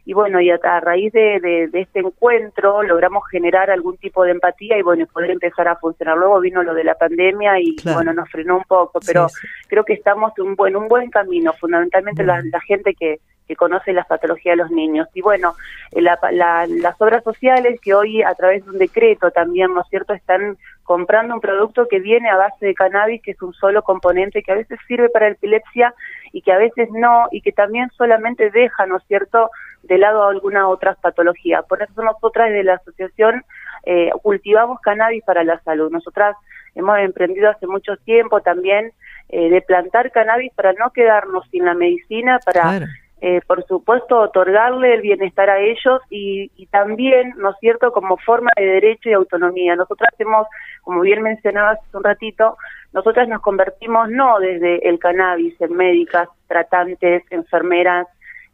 y 0.05 0.13
bueno, 0.13 0.39
y 0.39 0.51
a, 0.51 0.79
raíz 0.81 1.11
de, 1.13 1.69
este 1.73 1.99
encuentro 1.99 2.83
logramos 2.83 3.23
generar 3.29 3.71
algún 3.71 3.97
tipo 3.97 4.23
de 4.23 4.31
empatía 4.31 4.77
y 4.77 4.83
bueno, 4.83 5.07
poder 5.07 5.31
empezar 5.31 5.67
a 5.67 5.77
funcionar. 5.77 6.15
Luego 6.15 6.39
vino 6.39 6.61
lo 6.61 6.75
de 6.75 6.83
la 6.83 6.93
pandemia 6.93 7.59
y 7.59 7.75
bueno, 7.83 8.13
nos 8.13 8.29
frenó 8.29 8.57
un 8.57 8.63
poco, 8.63 8.99
pero 9.03 9.27
creo 9.67 9.83
que 9.83 9.93
estamos 9.93 10.31
en 10.37 10.45
un 10.45 10.55
buen, 10.55 10.75
un 10.75 10.87
buen 10.87 11.09
camino, 11.09 11.53
fundamentalmente 11.53 12.23
la, 12.23 12.43
gente 12.67 12.93
que, 12.93 13.19
que 13.47 13.55
conoce 13.55 13.93
las 13.93 14.05
patologías 14.05 14.53
de 14.53 14.63
los 14.63 14.69
niños. 14.69 15.07
Y 15.15 15.21
bueno, 15.21 15.55
eh, 15.91 16.01
las 16.01 17.01
obras 17.01 17.23
sociales 17.23 17.79
que 17.81 17.95
hoy 17.95 18.21
a 18.21 18.35
través 18.35 18.63
de 18.63 18.71
un 18.71 18.77
decreto 18.77 19.31
también, 19.31 19.73
¿no 19.73 19.81
es 19.81 19.87
cierto?, 19.89 20.13
están 20.13 20.55
comprando 20.83 21.33
un 21.33 21.41
producto 21.41 21.87
que 21.87 21.99
viene 21.99 22.29
a 22.29 22.37
base 22.37 22.63
de 22.63 22.75
cannabis, 22.75 23.23
que 23.23 23.31
es 23.31 23.41
un 23.41 23.53
solo 23.53 23.81
componente 23.81 24.43
que 24.43 24.51
a 24.51 24.55
veces 24.55 24.77
sirve 24.87 25.09
para 25.09 25.29
epilepsia 25.29 25.95
y 26.35 26.41
que 26.41 26.51
a 26.51 26.57
veces 26.57 26.89
no, 26.91 27.29
y 27.31 27.39
que 27.39 27.53
también 27.53 27.89
solamente 27.97 28.51
deja, 28.51 28.85
¿no 28.85 28.97
es 28.97 29.03
cierto?, 29.07 29.49
de 29.83 29.97
lado 29.97 30.27
alguna 30.27 30.67
otra 30.67 30.93
patología. 30.95 31.61
Por 31.61 31.81
eso 31.81 32.03
nosotras 32.03 32.51
de 32.51 32.61
la 32.61 32.73
asociación 32.73 33.45
eh, 33.85 34.09
cultivamos 34.21 34.81
cannabis 34.81 35.23
para 35.23 35.45
la 35.45 35.61
salud. 35.61 35.89
Nosotras 35.89 36.35
hemos 36.75 36.99
emprendido 36.99 37.49
hace 37.49 37.67
mucho 37.67 37.95
tiempo 38.03 38.41
también 38.41 38.91
eh, 39.29 39.49
de 39.49 39.61
plantar 39.61 40.11
cannabis 40.11 40.51
para 40.53 40.73
no 40.73 40.91
quedarnos 40.91 41.47
sin 41.51 41.63
la 41.63 41.73
medicina, 41.73 42.39
para 42.43 42.85
eh, 43.21 43.41
por 43.47 43.65
supuesto 43.65 44.19
otorgarle 44.19 44.93
el 44.93 45.01
bienestar 45.01 45.49
a 45.49 45.59
ellos 45.59 46.01
y, 46.09 46.51
y, 46.57 46.65
también, 46.67 47.33
¿no 47.37 47.51
es 47.51 47.55
cierto?, 47.59 47.91
como 47.91 48.17
forma 48.17 48.51
de 48.57 48.65
derecho 48.65 49.09
y 49.09 49.13
autonomía. 49.13 49.75
Nosotras 49.75 50.13
hemos, 50.19 50.47
como 50.83 51.01
bien 51.01 51.21
mencionabas 51.21 51.79
hace 51.79 51.97
un 51.97 52.03
ratito, 52.03 52.57
nosotras 52.93 53.27
nos 53.27 53.41
convertimos 53.41 54.09
no 54.09 54.39
desde 54.39 54.87
el 54.87 54.99
cannabis 54.99 55.59
en 55.61 55.73
médicas, 55.75 56.29
tratantes, 56.47 57.23
enfermeras, 57.31 58.07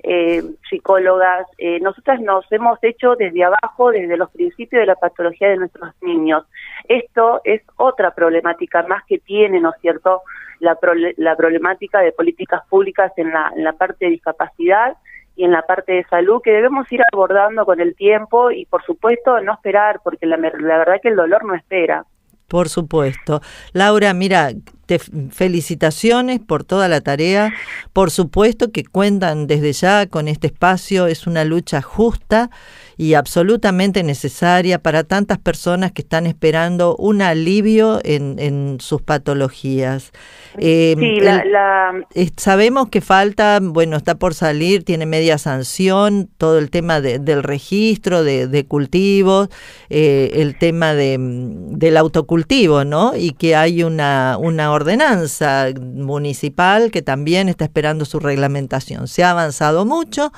eh, 0.03 0.43
psicólogas, 0.69 1.47
eh, 1.57 1.79
nosotras 1.79 2.19
nos 2.21 2.49
hemos 2.51 2.79
hecho 2.83 3.15
desde 3.15 3.43
abajo, 3.43 3.91
desde 3.91 4.17
los 4.17 4.31
principios 4.31 4.81
de 4.81 4.85
la 4.87 4.95
patología 4.95 5.49
de 5.49 5.57
nuestros 5.57 5.93
niños. 6.01 6.45
Esto 6.87 7.41
es 7.43 7.61
otra 7.77 8.13
problemática 8.13 8.83
más 8.83 9.03
que 9.05 9.19
tiene, 9.19 9.59
¿no 9.59 9.69
es 9.69 9.81
cierto?, 9.81 10.21
la, 10.59 10.77
la 11.17 11.35
problemática 11.35 11.99
de 11.99 12.11
políticas 12.11 12.61
públicas 12.69 13.11
en 13.17 13.31
la, 13.31 13.73
parte 13.73 14.05
de 14.05 14.11
discapacidad 14.11 14.95
y 15.35 15.43
en 15.43 15.51
la 15.51 15.63
parte 15.63 15.93
de 15.93 16.03
salud 16.05 16.41
que 16.43 16.51
debemos 16.51 16.89
ir 16.91 17.01
abordando 17.11 17.65
con 17.65 17.79
el 17.79 17.95
tiempo 17.95 18.51
y, 18.51 18.65
por 18.65 18.83
supuesto, 18.85 19.41
no 19.41 19.53
esperar, 19.53 19.99
porque 20.03 20.25
la, 20.25 20.37
la 20.37 20.77
verdad 20.77 20.99
que 21.01 21.09
el 21.09 21.15
dolor 21.15 21.45
no 21.45 21.55
espera. 21.55 22.05
Por 22.47 22.69
supuesto. 22.69 23.41
Laura, 23.73 24.13
mira, 24.13 24.49
Este, 24.91 25.29
felicitaciones 25.31 26.39
por 26.39 26.63
toda 26.63 26.87
la 26.89 26.99
tarea. 27.01 27.53
Por 27.93 28.11
supuesto 28.11 28.71
que 28.71 28.83
cuentan 28.83 29.47
desde 29.47 29.71
ya 29.71 30.05
con 30.07 30.27
este 30.27 30.47
espacio. 30.47 31.07
Es 31.07 31.27
una 31.27 31.45
lucha 31.45 31.81
justa 31.81 32.49
y 32.97 33.15
absolutamente 33.15 34.03
necesaria 34.03 34.77
para 34.77 35.03
tantas 35.03 35.39
personas 35.39 35.91
que 35.91 36.03
están 36.03 36.27
esperando 36.27 36.95
un 36.97 37.23
alivio 37.23 37.99
en, 38.03 38.37
en 38.37 38.77
sus 38.79 39.01
patologías. 39.01 40.11
Eh, 40.59 40.95
sí, 40.99 41.19
la, 41.19 41.93
sabemos 42.37 42.89
que 42.89 43.01
falta, 43.01 43.59
bueno, 43.59 43.97
está 43.97 44.15
por 44.15 44.33
salir, 44.33 44.83
tiene 44.83 45.05
media 45.07 45.37
sanción, 45.37 46.29
todo 46.37 46.59
el 46.59 46.69
tema 46.69 47.01
del 47.01 47.41
registro 47.41 48.23
de, 48.23 48.65
cultivos, 48.67 49.49
eh, 49.89 50.33
el 50.35 50.57
tema 50.59 50.93
de, 50.93 51.17
del 51.19 51.97
autocultivo, 51.97 52.85
¿no? 52.85 53.15
Y 53.15 53.31
que 53.31 53.55
hay 53.55 53.81
una, 53.81 54.37
una 54.39 54.71
ordenanza 54.81 55.67
municipal 55.79 56.91
que 56.91 57.01
también 57.01 57.49
está 57.49 57.65
esperando 57.65 58.05
su 58.05 58.19
reglamentación. 58.19 59.07
Se 59.07 59.23
ha 59.23 59.31
avanzado 59.31 59.85
mucho. 59.85 60.31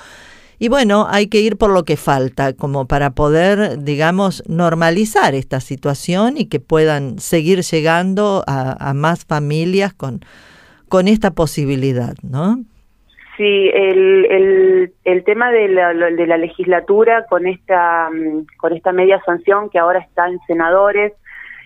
Y 0.59 0.69
bueno, 0.69 1.07
hay 1.09 1.27
que 1.27 1.41
ir 1.41 1.57
por 1.57 1.71
lo 1.71 1.83
que 1.83 1.97
falta, 1.97 2.53
como 2.53 2.87
para 2.87 3.09
poder, 3.11 3.79
digamos, 3.79 4.43
normalizar 4.47 5.35
esta 5.35 5.59
situación 5.59 6.37
y 6.37 6.47
que 6.47 6.59
puedan 6.59 7.19
seguir 7.19 7.61
llegando 7.61 8.43
a, 8.47 8.93
más 8.93 9.25
familias 9.25 9.93
con, 9.93 10.21
con 10.87 11.07
esta 11.07 11.31
posibilidad, 11.31 12.13
¿no? 12.21 12.59
Sí, 13.35 13.71
el, 13.73 14.25
el, 14.29 14.93
el 15.03 15.23
tema 15.23 15.51
de 15.51 15.67
la, 15.67 15.93
de 15.93 16.27
la 16.27 16.37
legislatura 16.37 17.25
con 17.27 17.47
esta, 17.47 18.09
mm, 18.11 18.45
con 18.57 18.73
esta 18.73 18.91
media 18.91 19.21
sanción 19.25 19.69
que 19.71 19.79
ahora 19.79 19.99
está 19.99 20.29
en 20.29 20.39
senadores, 20.45 21.13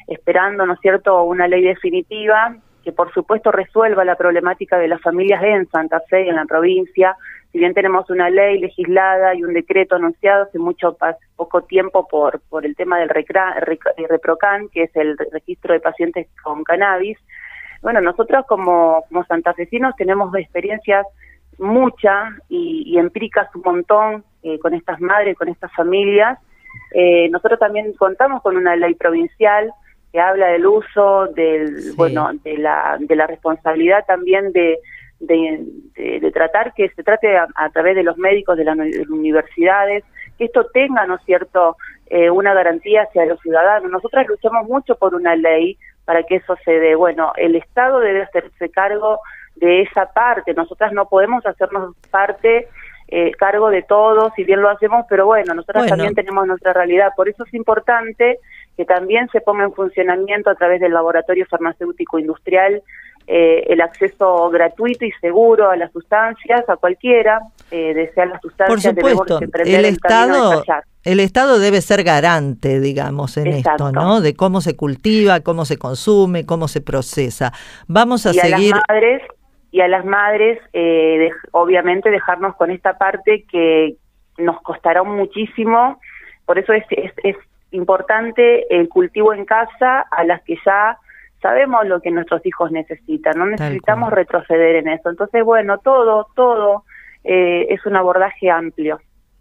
esperando, 0.07 0.65
¿no 0.65 0.73
es 0.73 0.79
cierto?, 0.79 1.23
una 1.23 1.47
ley 1.47 1.61
definitiva 1.61 2.55
que 2.87 2.93
por 2.93 3.11
supuesto 3.13 3.51
resuelva 3.51 4.05
la 4.05 4.15
problemática 4.15 4.77
de 4.77 4.87
las 4.87 5.01
familias 5.01 5.43
en 5.43 5.67
Santa 5.67 5.99
Fe 6.09 6.23
y 6.23 6.29
en 6.29 6.37
la 6.37 6.45
provincia, 6.45 7.17
si 7.51 7.59
bien 7.59 7.73
tenemos 7.73 8.09
una 8.09 8.29
ley 8.29 8.61
legislada 8.61 9.35
y 9.35 9.43
un 9.43 9.53
decreto 9.53 9.95
anunciado 9.95 10.43
hace 10.43 10.57
mucho 10.57 10.95
poco 11.35 11.63
tiempo 11.63 12.07
por 12.07 12.39
por 12.49 12.65
el 12.65 12.77
tema 12.77 12.97
del 12.97 13.09
ReProCan, 13.09 14.69
que 14.69 14.83
es 14.83 14.95
el 14.95 15.17
registro 15.33 15.73
de 15.73 15.81
pacientes 15.81 16.27
con 16.41 16.63
cannabis, 16.63 17.17
bueno, 17.81 17.99
nosotros 17.99 18.45
como, 18.47 19.03
como 19.09 19.25
santafesinos 19.25 19.93
tenemos 19.97 20.33
experiencias 20.35 21.05
muchas 21.57 22.35
y, 22.47 22.97
empíricas 22.97 23.53
un 23.53 23.63
montón 23.65 24.23
eh, 24.43 24.59
con 24.59 24.73
estas 24.73 25.01
madres, 25.01 25.37
con 25.37 25.49
estas 25.49 25.73
familias. 25.73 26.39
Eh, 26.93 27.27
nosotros 27.31 27.59
también 27.59 27.91
contamos 27.97 28.41
con 28.41 28.55
una 28.55 28.77
ley 28.77 28.95
provincial 28.95 29.73
que 30.17 30.21
habla 30.21 30.47
del 30.47 30.65
uso, 30.65 31.27
del, 31.27 31.93
bueno, 31.95 32.31
de 32.43 32.57
la, 32.57 32.97
de 32.99 33.15
la 33.15 33.27
responsabilidad 33.27 34.03
también 34.07 34.51
de, 34.51 34.79
de, 35.19 36.31
tratar 36.33 36.73
que 36.73 36.89
se 36.89 37.03
trate 37.03 37.37
a, 37.37 37.69
través 37.71 37.95
de 37.95 38.01
los 38.01 38.17
médicos 38.17 38.57
de, 38.57 38.63
las 38.63 38.75
universidades, 39.09 40.03
que 40.39 40.45
esto 40.45 40.65
tenga, 40.73 41.05
¿no 41.05 41.17
es 41.17 41.21
cierto?, 41.23 41.77
eh, 42.07 42.31
una 42.31 42.55
garantía 42.55 43.03
hacia 43.03 43.27
los 43.27 43.39
ciudadanos. 43.41 43.91
Nosotras 43.91 44.25
luchamos 44.27 44.67
mucho 44.67 44.95
por 44.95 45.13
una 45.13 45.35
ley 45.35 45.77
para 46.03 46.23
que 46.23 46.37
eso 46.37 46.55
se 46.65 46.71
dé. 46.71 46.95
Bueno, 46.95 47.33
el 47.37 47.55
Estado 47.55 47.99
debe 47.99 48.23
hacerse 48.23 48.71
cargo 48.71 49.19
de 49.55 49.83
esa 49.83 50.11
parte. 50.13 50.55
Nosotras 50.55 50.93
no 50.93 51.07
podemos 51.09 51.45
hacernos 51.45 51.95
parte, 52.09 52.69
eh, 53.07 53.33
cargo 53.37 53.69
de 53.69 53.83
todo, 53.83 54.31
si 54.35 54.43
bien 54.45 54.63
lo 54.63 54.69
hacemos, 54.69 55.05
pero 55.07 55.27
bueno, 55.27 55.53
nosotras 55.53 55.85
también 55.85 56.15
tenemos 56.15 56.47
nuestra 56.47 56.73
realidad. 56.73 57.11
Por 57.15 57.29
eso 57.29 57.43
es 57.45 57.53
importante 57.53 58.39
que 58.77 58.85
también 58.85 59.27
se 59.31 59.41
ponga 59.41 59.65
en 59.65 59.73
funcionamiento 59.73 60.49
a 60.49 60.55
través 60.55 60.79
del 60.79 60.93
laboratorio 60.93 61.45
farmacéutico 61.49 62.19
industrial 62.19 62.83
eh, 63.29 63.65
el 63.73 63.81
acceso 63.81 64.49
gratuito 64.49 65.03
y 65.03 65.11
seguro 65.19 65.69
a 65.69 65.75
las 65.75 65.91
sustancias, 65.91 66.63
a 66.69 66.77
cualquiera 66.77 67.41
eh, 67.71 67.93
desea 67.93 68.25
las 68.25 68.41
sustancias. 68.41 68.95
Por 68.95 69.11
supuesto, 69.11 69.39
el, 69.65 69.83
Estado, 69.83 70.63
el 71.03 71.19
Estado 71.19 71.59
debe 71.59 71.81
ser 71.81 72.03
garante, 72.05 72.79
digamos, 72.79 73.35
en 73.35 73.47
esto, 73.47 73.91
¿no? 73.91 74.21
De 74.21 74.33
cómo 74.33 74.61
se 74.61 74.77
cultiva, 74.77 75.41
cómo 75.41 75.65
se 75.65 75.77
consume, 75.77 76.45
cómo 76.45 76.69
se 76.69 76.79
procesa. 76.79 77.51
Vamos 77.89 78.25
a 78.25 78.31
seguir. 78.31 78.73
A 78.73 78.77
las 78.77 78.85
madres, 78.87 79.21
y 79.71 79.81
a 79.81 79.89
las 79.89 80.05
madres, 80.05 80.59
eh, 80.71 81.29
obviamente, 81.51 82.09
dejarnos 82.09 82.55
con 82.55 82.71
esta 82.71 82.97
parte 82.97 83.43
que 83.51 83.95
nos 84.37 84.61
costará 84.61 85.03
muchísimo. 85.03 85.99
Por 86.45 86.59
eso 86.59 86.71
es, 86.71 86.85
es, 86.91 87.11
es 87.23 87.35
importante 87.71 88.73
el 88.75 88.89
cultivo 88.89 89.33
en 89.33 89.45
casa 89.45 90.01
a 90.11 90.23
las 90.23 90.41
que 90.43 90.55
ya 90.65 90.97
sabemos 91.41 91.85
lo 91.85 92.01
que 92.01 92.11
nuestros 92.11 92.45
hijos 92.45 92.71
necesitan, 92.71 93.37
no 93.37 93.45
necesitamos 93.45 94.11
retroceder 94.11 94.77
en 94.77 94.89
eso. 94.89 95.09
Entonces, 95.09 95.43
bueno, 95.43 95.77
todo, 95.79 96.27
todo 96.35 96.83
eh, 97.23 97.67
es 97.69 97.85
un 97.85 97.95
abordaje 97.95 98.49
amplio. 98.49 98.99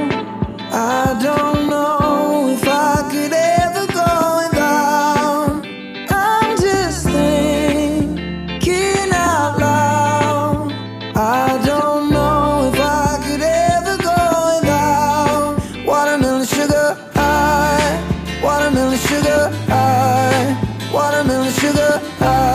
I 0.71 1.17
don't 1.21 1.69
know 1.69 2.49
if 2.55 2.63
I 2.67 3.07
could 3.11 3.33
ever 3.33 3.85
go 3.99 4.11
without. 4.41 5.65
I'm 6.09 6.57
just 6.57 7.05
thinking 7.07 9.09
out 9.13 9.57
loud. 9.59 10.71
I 11.15 11.61
don't 11.65 12.11
know 12.11 12.69
if 12.71 12.79
I 12.79 13.17
could 13.25 13.41
ever 13.41 13.97
go 14.09 14.19
without 14.59 15.59
watermelon 15.87 16.45
sugar 16.45 16.95
high, 17.15 18.41
watermelon 18.43 18.97
sugar 18.99 19.49
high, 19.67 20.55
watermelon 20.93 21.51
sugar 21.53 21.99
high, 22.19 22.54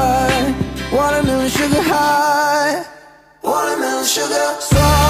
sugar, 4.05 4.57
strawberries 4.61 5.10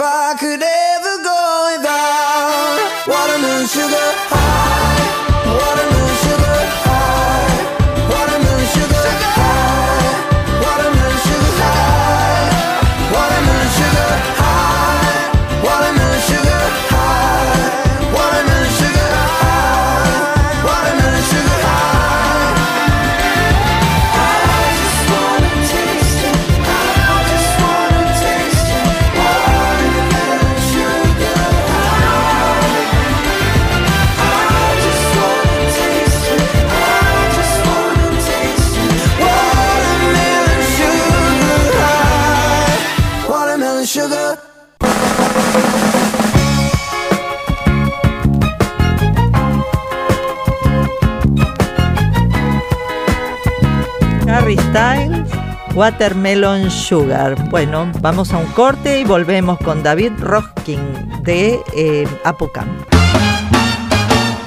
Watermelon 55.81 56.69
Sugar. 56.69 57.49
Bueno, 57.49 57.91
vamos 58.01 58.31
a 58.33 58.37
un 58.37 58.45
corte 58.51 58.99
y 58.99 59.03
volvemos 59.03 59.57
con 59.57 59.81
David 59.81 60.11
Roskin 60.19 60.79
de 61.23 61.59
eh. 61.73 62.07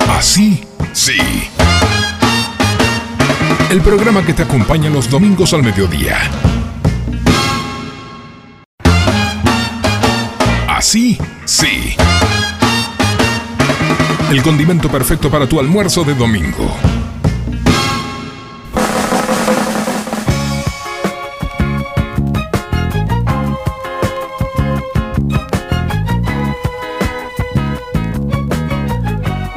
Así, 0.08 0.64
sí. 0.92 1.18
El 3.68 3.80
programa 3.80 4.24
que 4.24 4.32
te 4.32 4.44
acompaña 4.44 4.88
los 4.90 5.10
domingos 5.10 5.52
al 5.54 5.64
mediodía. 5.64 6.18
Así, 10.68 11.18
sí. 11.46 11.96
El 14.30 14.40
condimento 14.44 14.88
perfecto 14.88 15.28
para 15.28 15.48
tu 15.48 15.58
almuerzo 15.58 16.04
de 16.04 16.14
domingo. 16.14 17.03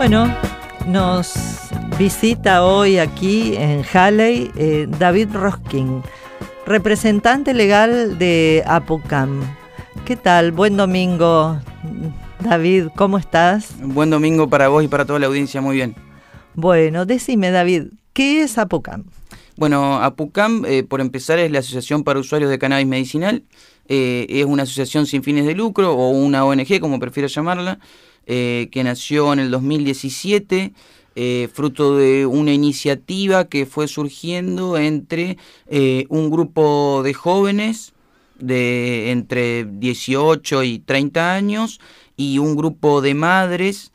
Bueno, 0.10 0.34
nos 0.86 1.34
visita 2.00 2.64
hoy 2.64 2.98
aquí 2.98 3.58
en 3.58 3.84
Halley 3.92 4.50
eh, 4.56 4.88
David 4.98 5.34
Roskin, 5.34 6.02
representante 6.66 7.54
legal 7.54 8.18
de 8.18 8.64
Apocam. 8.68 9.42
¿Qué 10.06 10.16
tal? 10.16 10.54
Buen 10.54 10.78
domingo, 10.78 11.60
David, 12.40 12.88
¿cómo 12.96 13.18
estás? 13.18 13.76
Buen 13.82 14.10
domingo 14.10 14.50
para 14.50 14.70
vos 14.70 14.82
y 14.82 14.88
para 14.88 15.04
toda 15.04 15.20
la 15.20 15.28
audiencia, 15.28 15.60
muy 15.60 15.76
bien. 15.76 15.94
Bueno, 16.56 17.06
decime, 17.06 17.52
David, 17.52 17.88
¿qué 18.14 18.44
es 18.44 18.58
Apocam? 18.58 19.04
Bueno, 19.58 20.02
APUCAM, 20.02 20.64
eh, 20.68 20.84
por 20.84 21.02
empezar, 21.02 21.38
es 21.38 21.52
la 21.52 21.60
Asociación 21.60 22.06
para 22.06 22.18
Usuarios 22.18 22.50
de 22.50 22.58
Cannabis 22.58 22.88
Medicinal. 22.88 23.44
Eh, 23.90 24.26
es 24.30 24.46
una 24.46 24.64
asociación 24.64 25.06
sin 25.06 25.22
fines 25.22 25.46
de 25.46 25.54
lucro 25.54 25.94
o 25.94 26.12
una 26.12 26.46
ONG, 26.46 26.80
como 26.80 26.98
prefiero 26.98 27.28
llamarla, 27.28 27.80
eh, 28.30 28.68
que 28.74 28.84
nació 28.84 29.32
en 29.32 29.40
el 29.40 29.52
2017, 29.52 30.74
eh, 31.16 31.48
fruto 31.54 31.96
de 31.96 32.26
una 32.26 32.52
iniciativa 32.52 33.48
que 33.48 33.66
fue 33.66 33.88
surgiendo 33.88 34.78
entre 34.78 35.38
eh, 35.68 36.06
un 36.10 36.30
grupo 36.30 37.04
de 37.06 37.14
jóvenes 37.14 37.94
de 38.38 39.12
entre 39.12 39.64
18 39.64 40.64
y 40.64 40.80
30 40.80 41.34
años 41.36 41.80
y 42.18 42.40
un 42.40 42.58
grupo 42.58 43.00
de 43.00 43.14
madres 43.14 43.94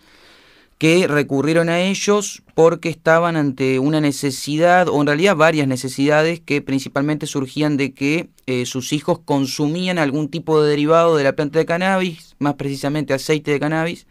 que 0.78 1.06
recurrieron 1.08 1.68
a 1.68 1.80
ellos 1.80 2.42
porque 2.54 2.88
estaban 2.88 3.36
ante 3.36 3.80
una 3.80 4.00
necesidad, 4.00 4.88
o 4.88 4.98
en 4.98 5.08
realidad 5.08 5.36
varias 5.36 5.68
necesidades, 5.68 6.40
que 6.40 6.62
principalmente 6.62 7.26
surgían 7.26 7.76
de 7.76 7.92
que 7.92 8.30
sus 8.64 8.92
hijos 8.92 9.20
consumían 9.24 9.98
algún 9.98 10.28
tipo 10.28 10.60
de 10.60 10.70
derivado 10.70 11.16
de 11.16 11.22
la 11.22 11.36
planta 11.36 11.60
de 11.60 11.66
cannabis, 11.66 12.34
más 12.40 12.54
precisamente 12.54 13.14
aceite 13.14 13.52
de 13.52 13.60
cannabis, 13.60 14.06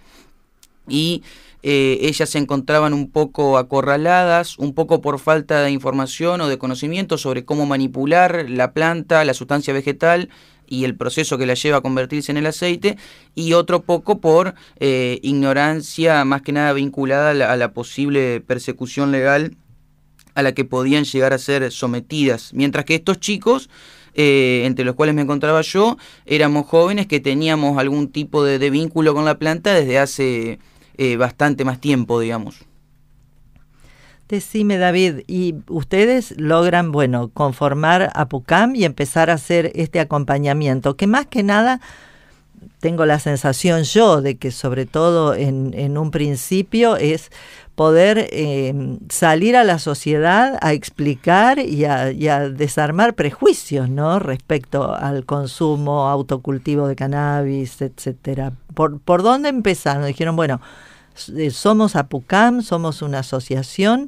y 0.87 1.23
eh, 1.63 1.99
ellas 2.01 2.29
se 2.29 2.39
encontraban 2.39 2.93
un 2.93 3.09
poco 3.11 3.57
acorraladas, 3.57 4.57
un 4.57 4.73
poco 4.73 5.01
por 5.01 5.19
falta 5.19 5.61
de 5.61 5.71
información 5.71 6.41
o 6.41 6.47
de 6.47 6.57
conocimiento 6.57 7.17
sobre 7.17 7.45
cómo 7.45 7.65
manipular 7.65 8.49
la 8.49 8.73
planta, 8.73 9.23
la 9.25 9.33
sustancia 9.33 9.73
vegetal 9.73 10.29
y 10.71 10.85
el 10.85 10.95
proceso 10.95 11.37
que 11.37 11.45
la 11.45 11.53
lleva 11.53 11.77
a 11.77 11.81
convertirse 11.81 12.31
en 12.31 12.37
el 12.37 12.45
aceite, 12.45 12.97
y 13.35 13.53
otro 13.53 13.81
poco 13.81 14.19
por 14.19 14.55
eh, 14.79 15.19
ignorancia 15.21 16.23
más 16.23 16.41
que 16.41 16.53
nada 16.53 16.71
vinculada 16.71 17.31
a 17.31 17.57
la, 17.57 17.73
posible 17.73 18.39
persecución 18.39 19.11
legal 19.11 19.57
a 20.33 20.41
la 20.41 20.53
que 20.53 20.63
podían 20.63 21.03
llegar 21.03 21.33
a 21.33 21.37
ser 21.37 21.71
sometidas, 21.73 22.53
mientras 22.53 22.85
que 22.85 22.95
estos 22.95 23.19
chicos 23.19 23.69
eh, 24.13 24.63
entre 24.65 24.85
los 24.85 24.95
cuales 24.95 25.13
me 25.13 25.21
encontraba 25.21 25.61
yo, 25.61 25.97
éramos 26.25 26.65
jóvenes 26.67 27.05
que 27.07 27.19
teníamos 27.19 27.77
algún 27.77 28.09
tipo 28.09 28.43
de, 28.43 28.69
vínculo 28.69 29.13
con 29.13 29.25
la 29.25 29.37
planta 29.37 29.73
desde 29.73 29.99
hace 29.99 30.59
eh, 31.03 31.17
bastante 31.17 31.65
más 31.65 31.81
tiempo, 31.81 32.19
digamos. 32.19 32.59
Decime, 34.29 34.77
David, 34.77 35.23
y 35.25 35.55
ustedes 35.67 36.35
logran, 36.37 36.91
bueno, 36.91 37.31
conformar 37.33 38.11
a 38.13 38.29
PUCAM 38.29 38.75
y 38.75 38.85
empezar 38.85 39.31
a 39.31 39.33
hacer 39.33 39.71
este 39.73 39.99
acompañamiento, 39.99 40.95
que 40.97 41.07
más 41.07 41.25
que 41.25 41.41
nada 41.41 41.81
tengo 42.79 43.07
la 43.07 43.17
sensación 43.17 43.81
yo 43.81 44.21
de 44.21 44.37
que 44.37 44.51
sobre 44.51 44.85
todo 44.85 45.33
en, 45.33 45.97
un 45.97 46.11
principio 46.11 46.97
es 46.97 47.31
poder 47.73 48.27
eh, 48.31 48.99
salir 49.09 49.57
a 49.57 49.63
la 49.63 49.79
sociedad 49.79 50.59
a 50.61 50.73
explicar 50.73 51.57
y 51.57 51.85
a, 51.85 52.49
desarmar 52.49 53.15
prejuicios 53.15 53.89
¿no? 53.89 54.19
respecto 54.19 54.93
al 54.93 55.25
consumo, 55.25 56.09
autocultivo 56.09 56.87
de 56.87 56.95
cannabis, 56.95 57.81
etcétera. 57.81 58.53
¿Por, 58.75 58.99
¿Por 58.99 59.23
dónde 59.23 59.49
empezaron? 59.49 60.05
Dijeron, 60.05 60.35
bueno, 60.35 60.61
somos 61.15 61.95
APUCAM, 61.95 62.61
somos 62.61 63.01
una 63.01 63.19
asociación 63.19 64.07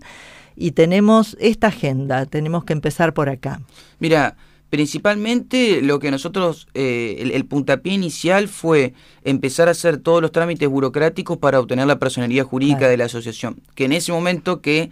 y 0.56 0.72
tenemos 0.72 1.36
esta 1.40 1.68
agenda, 1.68 2.26
tenemos 2.26 2.64
que 2.64 2.74
empezar 2.74 3.14
por 3.14 3.30
acá. 3.30 3.62
Mira, 4.00 4.36
principalmente 4.70 5.82
lo 5.84 6.00
que 6.00 6.10
nosotros, 6.10 6.68
eh, 6.74 7.30
el, 7.34 7.46
puntapié 7.46 7.94
inicial 7.94 8.48
fue 8.48 8.94
empezar 9.24 9.68
a 9.68 9.72
hacer 9.72 9.98
todos 9.98 10.22
los 10.22 10.32
trámites 10.32 10.68
burocráticos 10.68 11.38
para 11.38 11.60
obtener 11.60 11.86
la 11.86 12.00
personería 12.00 12.44
jurídica 12.44 12.88
de 12.88 12.98
la 12.98 13.06
asociación, 13.06 13.62
que 13.76 13.86
en 13.86 13.92
ese 13.94 14.12
momento 14.12 14.62
que 14.62 14.90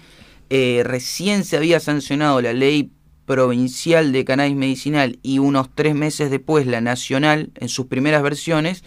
eh, 0.51 0.83
recién 0.85 1.43
se 1.45 1.57
había 1.57 1.79
sancionado 1.79 2.41
la 2.41 2.53
ley 2.53 2.91
provincial 3.25 4.11
de 4.11 4.25
cannabis 4.25 4.55
medicinal 4.55 5.17
y 5.23 5.39
unos 5.39 5.69
tres 5.73 5.95
meses 5.95 6.29
después 6.29 6.67
la 6.67 6.81
nacional 6.81 7.49
en 7.55 7.69
sus 7.69 7.87
primeras 7.87 8.21
versiones, 8.21 8.83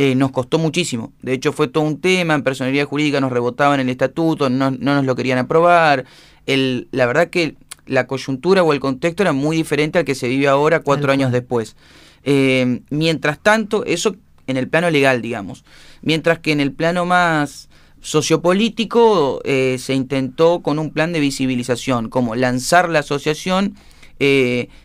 eh, 0.00 0.14
nos 0.14 0.30
costó 0.30 0.60
muchísimo. 0.60 1.12
De 1.22 1.32
hecho, 1.32 1.52
fue 1.52 1.66
todo 1.66 1.82
un 1.82 2.00
tema, 2.00 2.36
en 2.36 2.44
personalidad 2.44 2.86
jurídica 2.86 3.20
nos 3.20 3.32
rebotaban 3.32 3.80
el 3.80 3.88
estatuto, 3.88 4.48
no, 4.48 4.70
no 4.70 4.94
nos 4.94 5.04
lo 5.04 5.16
querían 5.16 5.38
aprobar. 5.38 6.04
El, 6.46 6.86
la 6.92 7.04
verdad 7.04 7.30
que 7.30 7.56
la 7.84 8.06
coyuntura 8.06 8.62
o 8.62 8.72
el 8.72 8.78
contexto 8.78 9.24
era 9.24 9.32
muy 9.32 9.56
diferente 9.56 9.98
al 9.98 10.04
que 10.04 10.14
se 10.14 10.28
vive 10.28 10.46
ahora, 10.46 10.84
cuatro 10.84 11.10
años 11.10 11.32
después. 11.32 11.74
Eh, 12.22 12.82
mientras 12.90 13.40
tanto, 13.40 13.84
eso 13.86 14.14
en 14.46 14.56
el 14.56 14.68
plano 14.68 14.88
legal, 14.88 15.20
digamos. 15.20 15.64
Mientras 16.00 16.38
que 16.38 16.52
en 16.52 16.60
el 16.60 16.70
plano 16.70 17.04
más 17.04 17.68
sociopolítico 18.00 19.40
eh, 19.42 19.78
se 19.80 19.94
intentó 19.94 20.60
con 20.60 20.78
un 20.78 20.90
plan 20.90 21.12
de 21.12 21.18
visibilización, 21.18 22.08
como 22.08 22.36
lanzar 22.36 22.88
la 22.88 23.00
asociación, 23.00 23.74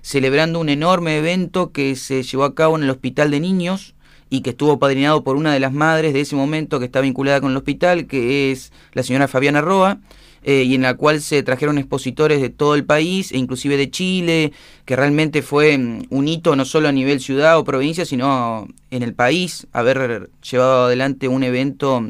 celebrando 0.02 0.60
un 0.60 0.69
enorme 0.69 1.19
evento 1.19 1.71
que 1.71 1.95
se 1.95 2.23
llevó 2.23 2.45
a 2.45 2.56
cabo 2.56 2.78
en 2.78 2.84
el 2.84 2.89
Hospital 2.89 3.30
de 3.30 3.39
Niños, 3.39 3.93
y 4.34 4.41
que 4.41 4.50
estuvo 4.50 4.80
padrinado 4.80 5.24
por 5.24 5.36
una 5.36 5.54
de 5.54 5.60
las 5.60 5.74
madres 5.74 6.12
de 6.12 6.22
ese 6.22 6.36
momento 6.36 6.80
que 6.80 6.86
está 6.86 7.02
vinculada 7.02 7.39
con 7.39 7.52
el 7.52 7.58
hospital, 7.58 8.08
que 8.08 8.52
es 8.52 8.74
la 8.93 9.04
señora 9.04 9.28
Fabiana 9.28 9.62
Roa. 9.62 10.00
eh, 10.46 10.63
y 10.63 10.74
en 10.74 10.82
la 10.82 10.96
cual 10.96 11.22
se 11.22 11.41
trajeron 11.43 11.78
expositores 11.78 12.41
de 12.41 12.50
todo 12.50 12.74
el 12.76 12.84
país, 12.84 13.32
e 13.32 13.38
inclusive 13.38 13.78
de 13.78 13.91
Chile, 13.91 14.52
que 14.86 14.96
realmente 14.96 15.41
fue 15.43 15.78
mm, 15.78 16.08
un 16.10 16.28
hito 16.28 16.56
no 16.56 16.65
solo 16.65 16.89
a 16.89 16.91
nivel 16.91 17.22
ciudad 17.22 17.60
o 17.60 17.63
provincia, 17.63 18.06
sino 18.06 18.67
en 18.89 19.04
el 19.04 19.13
país, 19.13 19.67
haber 19.72 20.32
llevado 20.41 20.86
adelante 20.86 21.28
un 21.28 21.43
evento 21.43 22.10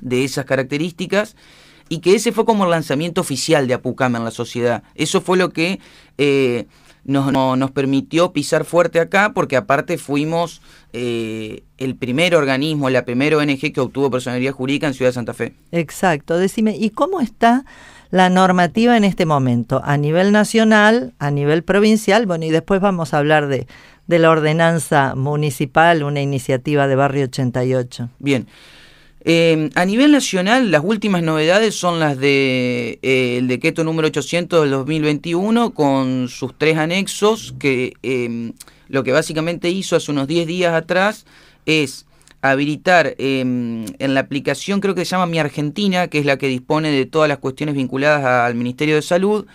de 0.00 0.24
esas 0.24 0.44
características 0.44 1.36
y 1.88 2.00
que 2.00 2.16
ese 2.16 2.32
fue 2.32 2.44
como 2.44 2.64
el 2.64 2.70
lanzamiento 2.70 3.20
oficial 3.20 3.66
de 3.68 3.74
Apucam 3.74 4.16
en 4.16 4.24
la 4.24 4.30
sociedad. 4.32 4.82
Eso 4.96 5.20
fue 5.20 5.38
lo 5.38 5.50
que 5.50 5.78
eh, 6.18 6.66
nos, 7.04 7.32
nos, 7.32 7.70
permitió 7.70 8.32
pisar 8.32 8.64
fuerte 8.64 9.00
acá, 9.00 9.32
porque 9.34 9.56
aparte 9.56 9.98
fuimos 9.98 10.62
eh, 10.92 11.64
el 11.78 11.96
primer 11.96 12.34
organismo, 12.34 12.88
la 12.90 13.04
primera 13.04 13.36
ONG 13.36 13.72
que 13.72 13.80
obtuvo 13.80 14.10
personalidad 14.10 14.52
jurídica 14.52 14.86
en 14.86 14.94
Ciudad 14.94 15.10
de 15.10 15.14
Santa 15.14 15.34
Fe. 15.34 15.54
Exacto. 15.72 16.38
Decime, 16.38 16.76
¿y 16.76 16.90
cómo 16.90 17.20
está 17.20 17.64
la 18.10 18.30
normativa 18.30 18.96
en 18.96 19.04
este 19.04 19.26
momento? 19.26 19.82
A 19.84 19.96
nivel 19.96 20.32
nacional, 20.32 21.14
a 21.18 21.30
nivel 21.30 21.62
provincial, 21.62 22.26
bueno, 22.26 22.46
y 22.46 22.50
después 22.50 22.80
vamos 22.80 23.12
a 23.12 23.18
hablar 23.18 23.48
de, 23.48 23.66
de 24.06 24.18
la 24.18 24.30
ordenanza 24.30 25.14
municipal, 25.14 26.02
una 26.02 26.20
iniciativa 26.20 26.86
de 26.86 26.96
Barrio 26.96 27.24
88. 27.24 28.10
Bien. 28.18 28.46
Eh, 29.26 29.70
a 29.74 29.86
nivel 29.86 30.12
nacional, 30.12 30.70
las 30.70 30.84
últimas 30.84 31.22
novedades 31.22 31.74
son 31.74 31.98
las 31.98 32.18
de 32.18 32.98
eh, 33.00 33.38
el 33.38 33.48
decreto 33.48 33.82
número 33.82 34.08
800 34.08 34.62
del 34.62 34.70
2021 34.70 35.72
con 35.72 36.28
sus 36.28 36.52
tres 36.58 36.76
anexos 36.76 37.54
que 37.58 37.94
eh, 38.02 38.52
lo 38.88 39.02
que 39.02 39.12
básicamente 39.12 39.70
hizo 39.70 39.96
hace 39.96 40.12
unos 40.12 40.28
10 40.28 40.46
días 40.46 40.74
atrás 40.74 41.24
es 41.64 42.04
habilitar 42.42 43.14
en 43.16 43.86
la 43.98 44.20
aplicación, 44.20 44.80
creo 44.80 44.94
que 44.94 45.06
se 45.06 45.12
llama 45.12 45.24
Mi 45.24 45.38
Argentina, 45.38 46.08
que 46.08 46.18
es 46.18 46.26
la 46.26 46.36
que 46.36 46.46
dispone 46.46 46.90
de 46.90 47.06
todas 47.06 47.26
las 47.26 47.38
cuestiones 47.38 47.74
vinculadas 47.74 48.22
al 48.22 48.54
Ministerio 48.54 48.96
de 48.96 49.00
Salud, 49.00 49.46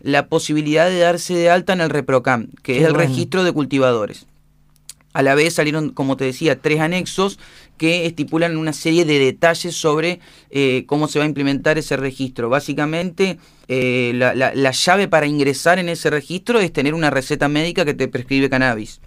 la 0.00 0.26
posibilidad 0.26 0.90
de 0.90 0.98
darse 0.98 1.32
de 1.32 1.48
alta 1.48 1.72
en 1.72 1.80
el 1.80 1.88
ReproCam, 1.88 2.48
que 2.62 2.76
es 2.76 2.84
el 2.84 2.92
registro 2.92 3.42
de 3.42 3.52
cultivadores. 3.52 4.26
A 5.14 5.22
la 5.22 5.36
vez 5.36 5.54
salieron, 5.54 5.90
como 5.90 6.16
te 6.16 6.24
decía, 6.24 6.60
tres 6.60 6.80
anexos 6.80 7.38
que 7.76 8.06
estipulan 8.06 8.56
una 8.56 8.72
serie 8.72 9.04
de 9.04 9.18
detalles 9.18 9.74
sobre 9.74 10.20
eh, 10.50 10.84
cómo 10.86 11.08
se 11.08 11.18
va 11.18 11.24
a 11.24 11.28
implementar 11.28 11.78
ese 11.78 11.96
registro. 11.96 12.48
Básicamente, 12.48 13.38
eh, 13.68 14.12
la, 14.14 14.70
llave 14.70 15.08
para 15.08 15.26
ingresar 15.26 15.78
en 15.78 15.88
ese 15.88 16.10
registro 16.10 16.60
es 16.60 16.72
tener 16.72 16.94
una 16.94 17.10
receta 17.10 17.48
médica 17.48 17.84
que 17.84 17.94
te 17.94 18.08
prescribe 18.08 18.48
cannabis. 18.48 19.00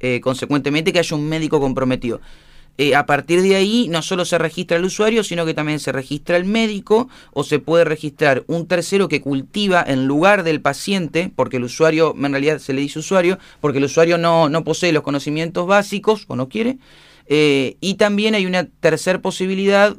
Eh, 0.00 0.20
consecuentemente, 0.20 0.92
que 0.92 0.98
haya 0.98 1.16
un 1.16 1.28
médico 1.28 1.60
comprometido. 1.60 2.20
A 2.94 3.06
partir 3.06 3.40
de 3.40 3.56
ahí 3.56 3.88
no 3.88 4.02
solo 4.02 4.26
se 4.26 4.36
registra 4.36 4.76
el 4.76 4.84
usuario, 4.84 5.24
sino 5.24 5.46
que 5.46 5.54
también 5.54 5.80
se 5.80 5.92
registra 5.92 6.36
el 6.36 6.44
médico 6.44 7.08
o 7.32 7.42
se 7.42 7.58
puede 7.58 7.86
registrar 7.86 8.44
un 8.48 8.66
tercero 8.66 9.08
que 9.08 9.22
cultiva 9.22 9.82
en 9.86 10.06
lugar 10.06 10.42
del 10.42 10.60
paciente, 10.60 11.32
porque 11.34 11.56
el 11.56 11.64
usuario, 11.64 12.14
en 12.14 12.32
realidad 12.32 12.58
se 12.58 12.74
le 12.74 12.82
dice 12.82 12.98
usuario, 12.98 13.38
porque 13.62 13.78
el 13.78 13.84
usuario 13.84 14.18
no, 14.18 14.50
no 14.50 14.62
posee 14.62 14.92
los 14.92 15.02
conocimientos 15.02 15.66
básicos 15.66 16.26
o 16.28 16.36
no 16.36 16.50
quiere. 16.50 16.76
Eh, 17.28 17.76
y 17.80 17.94
también 17.94 18.34
hay 18.34 18.46
una 18.46 18.64
tercera 18.64 19.20
posibilidad 19.20 19.96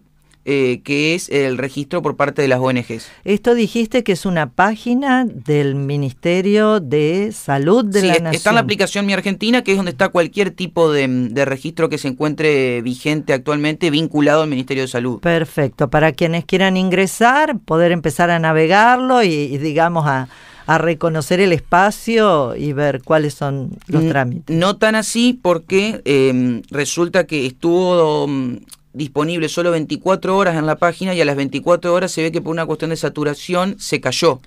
eh, 0.50 0.80
que 0.86 1.14
es 1.14 1.28
el 1.28 1.58
registro 1.58 2.02
por 2.02 2.16
parte 2.16 2.42
de 2.42 2.48
las 2.48 2.62
ONGs. 2.62 3.12
Esto 3.26 3.54
dijiste 3.54 4.06
que 4.06 4.14
es 4.14 4.26
una 4.26 4.50
página 4.50 5.26
del 5.26 5.76
Ministerio 5.76 6.80
de 6.80 7.34
Salud 7.34 7.84
de 7.84 8.02
la 8.04 8.14
Nación. 8.14 8.34
Está 8.34 8.52
en 8.52 8.56
la 8.56 8.62
aplicación 8.62 9.06
Mi 9.06 9.12
Argentina, 9.12 9.62
que 9.62 9.72
es 9.72 9.78
donde 9.78 9.92
está 9.92 10.08
cualquier 10.08 10.52
tipo 10.52 10.90
de, 10.90 11.30
registro 11.44 11.90
que 11.90 11.98
se 11.98 12.08
encuentre 12.08 12.82
vigente 12.82 13.34
actualmente 13.34 13.90
vinculado 13.90 14.44
al 14.44 14.50
Ministerio 14.50 14.84
de 14.84 14.88
Salud. 14.88 15.20
Perfecto. 15.20 15.90
Para 15.90 16.14
quienes 16.14 16.46
quieran 16.46 16.78
ingresar, 16.78 17.60
poder 17.60 17.92
empezar 17.92 18.30
a 18.30 18.40
navegarlo 18.40 19.24
y, 19.24 19.58
digamos 19.58 20.08
a 20.08 20.30
reconocer 20.68 21.40
el 21.40 21.54
espacio 21.54 22.56
y 22.56 22.74
ver 22.74 23.02
cuáles 23.02 23.34
son 23.34 23.78
los 23.88 24.06
trámites. 24.10 24.56
No 24.56 24.76
tan 24.76 24.96
así 24.96 25.40
porque 25.42 26.02
em, 26.04 26.62
resulta 26.70 27.26
que 27.26 27.46
estuvo 27.46 28.28
mm, 28.28 28.58
disponible 28.92 29.48
solo 29.48 29.72
24 29.72 30.36
horas 30.36 30.58
en 30.58 30.66
la 30.66 30.76
página 30.76 31.14
y 31.14 31.22
a 31.22 31.26
las 31.26 31.38
24 31.38 31.94
horas 31.94 32.12
se 32.12 32.22
ve 32.22 32.34
que 32.34 32.42
por 32.42 32.52
una 32.52 32.66
cuestión 32.66 32.90
de 32.90 32.98
saturación 32.98 33.78
se 33.80 34.02
cayó. 34.02 34.42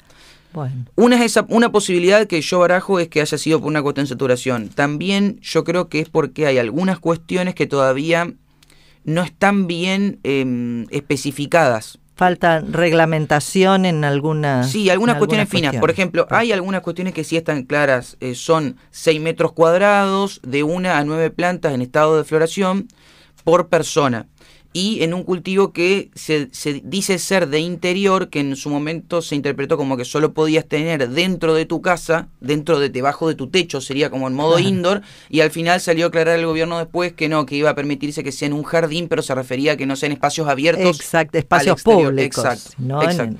Bueno. 0.52 0.84
Una, 0.96 1.24
esa, 1.24 1.46
una 1.48 1.72
posibilidad 1.72 2.26
que 2.26 2.42
yo 2.42 2.58
barajo 2.58 3.00
es 3.00 3.08
que 3.08 3.22
haya 3.22 3.38
sido 3.38 3.60
por 3.60 3.68
una 3.68 3.82
cuestión 3.82 4.04
de 4.04 4.10
saturación. 4.10 4.68
También 4.68 5.38
yo 5.40 5.64
creo 5.64 5.88
que 5.88 6.00
es 6.00 6.08
porque 6.10 6.46
hay 6.46 6.58
algunas 6.58 6.98
cuestiones 6.98 7.54
que 7.54 7.66
todavía 7.66 8.30
no 9.04 9.22
están 9.22 9.66
bien 9.66 10.18
em, 10.22 10.86
especificadas. 10.90 11.98
Falta 12.20 12.60
reglamentación 12.60 13.86
en 13.86 14.04
algunas. 14.04 14.70
Sí, 14.70 14.90
algunas 14.90 15.16
cuestiones 15.16 15.48
finas. 15.48 15.74
Por 15.76 15.90
ejemplo, 15.90 16.26
hay 16.28 16.52
algunas 16.52 16.82
cuestiones 16.82 17.14
que 17.14 17.24
sí 17.24 17.38
están 17.38 17.62
claras. 17.62 18.18
Eh, 18.20 18.34
son 18.34 18.76
6 18.90 19.22
metros 19.22 19.52
cuadrados 19.52 20.38
de 20.42 20.62
una 20.62 20.98
a 20.98 21.04
9 21.04 21.30
plantas 21.30 21.72
en 21.72 21.80
estado 21.80 22.18
de 22.18 22.24
floración 22.24 22.88
por 23.42 23.68
persona 23.68 24.26
y 24.72 25.02
en 25.02 25.14
un 25.14 25.24
cultivo 25.24 25.72
que 25.72 26.10
se, 26.14 26.48
dice 26.84 27.18
ser 27.18 27.48
de 27.48 27.58
interior, 27.58 28.28
que 28.28 28.38
en 28.38 28.54
su 28.54 28.70
momento 28.70 29.20
se 29.20 29.34
interpretó 29.34 29.76
como 29.76 29.96
que 29.96 30.04
solo 30.04 30.32
podías 30.32 30.64
tener 30.64 31.08
dentro 31.08 31.54
de 31.54 31.66
tu 31.66 31.82
casa, 31.82 32.28
dentro 32.40 32.78
de 32.78 32.88
debajo 32.88 33.28
de 33.28 33.34
tu 33.34 33.48
techo, 33.48 33.80
sería 33.80 34.10
como 34.10 34.28
en 34.28 34.34
modo 34.34 34.60
indoor, 34.60 35.02
y 35.28 35.40
al 35.40 35.50
final 35.50 35.80
salió 35.80 36.06
a 36.06 36.08
aclarar 36.08 36.38
el 36.38 36.46
gobierno 36.46 36.78
después 36.78 37.12
que 37.12 37.28
no, 37.28 37.46
que 37.46 37.56
iba 37.56 37.70
a 37.70 37.74
permitirse 37.74 38.22
que 38.22 38.30
sea 38.30 38.46
en 38.46 38.52
un 38.52 38.62
jardín, 38.62 39.08
pero 39.08 39.22
se 39.22 39.34
refería 39.34 39.72
a 39.72 39.76
que 39.76 39.86
no 39.86 39.96
sean 39.96 40.12
espacios 40.12 40.46
abiertos. 40.48 41.00
Exacto, 41.00 41.36
espacios 41.36 41.82
públicos. 41.82 42.44
Exacto, 42.44 43.36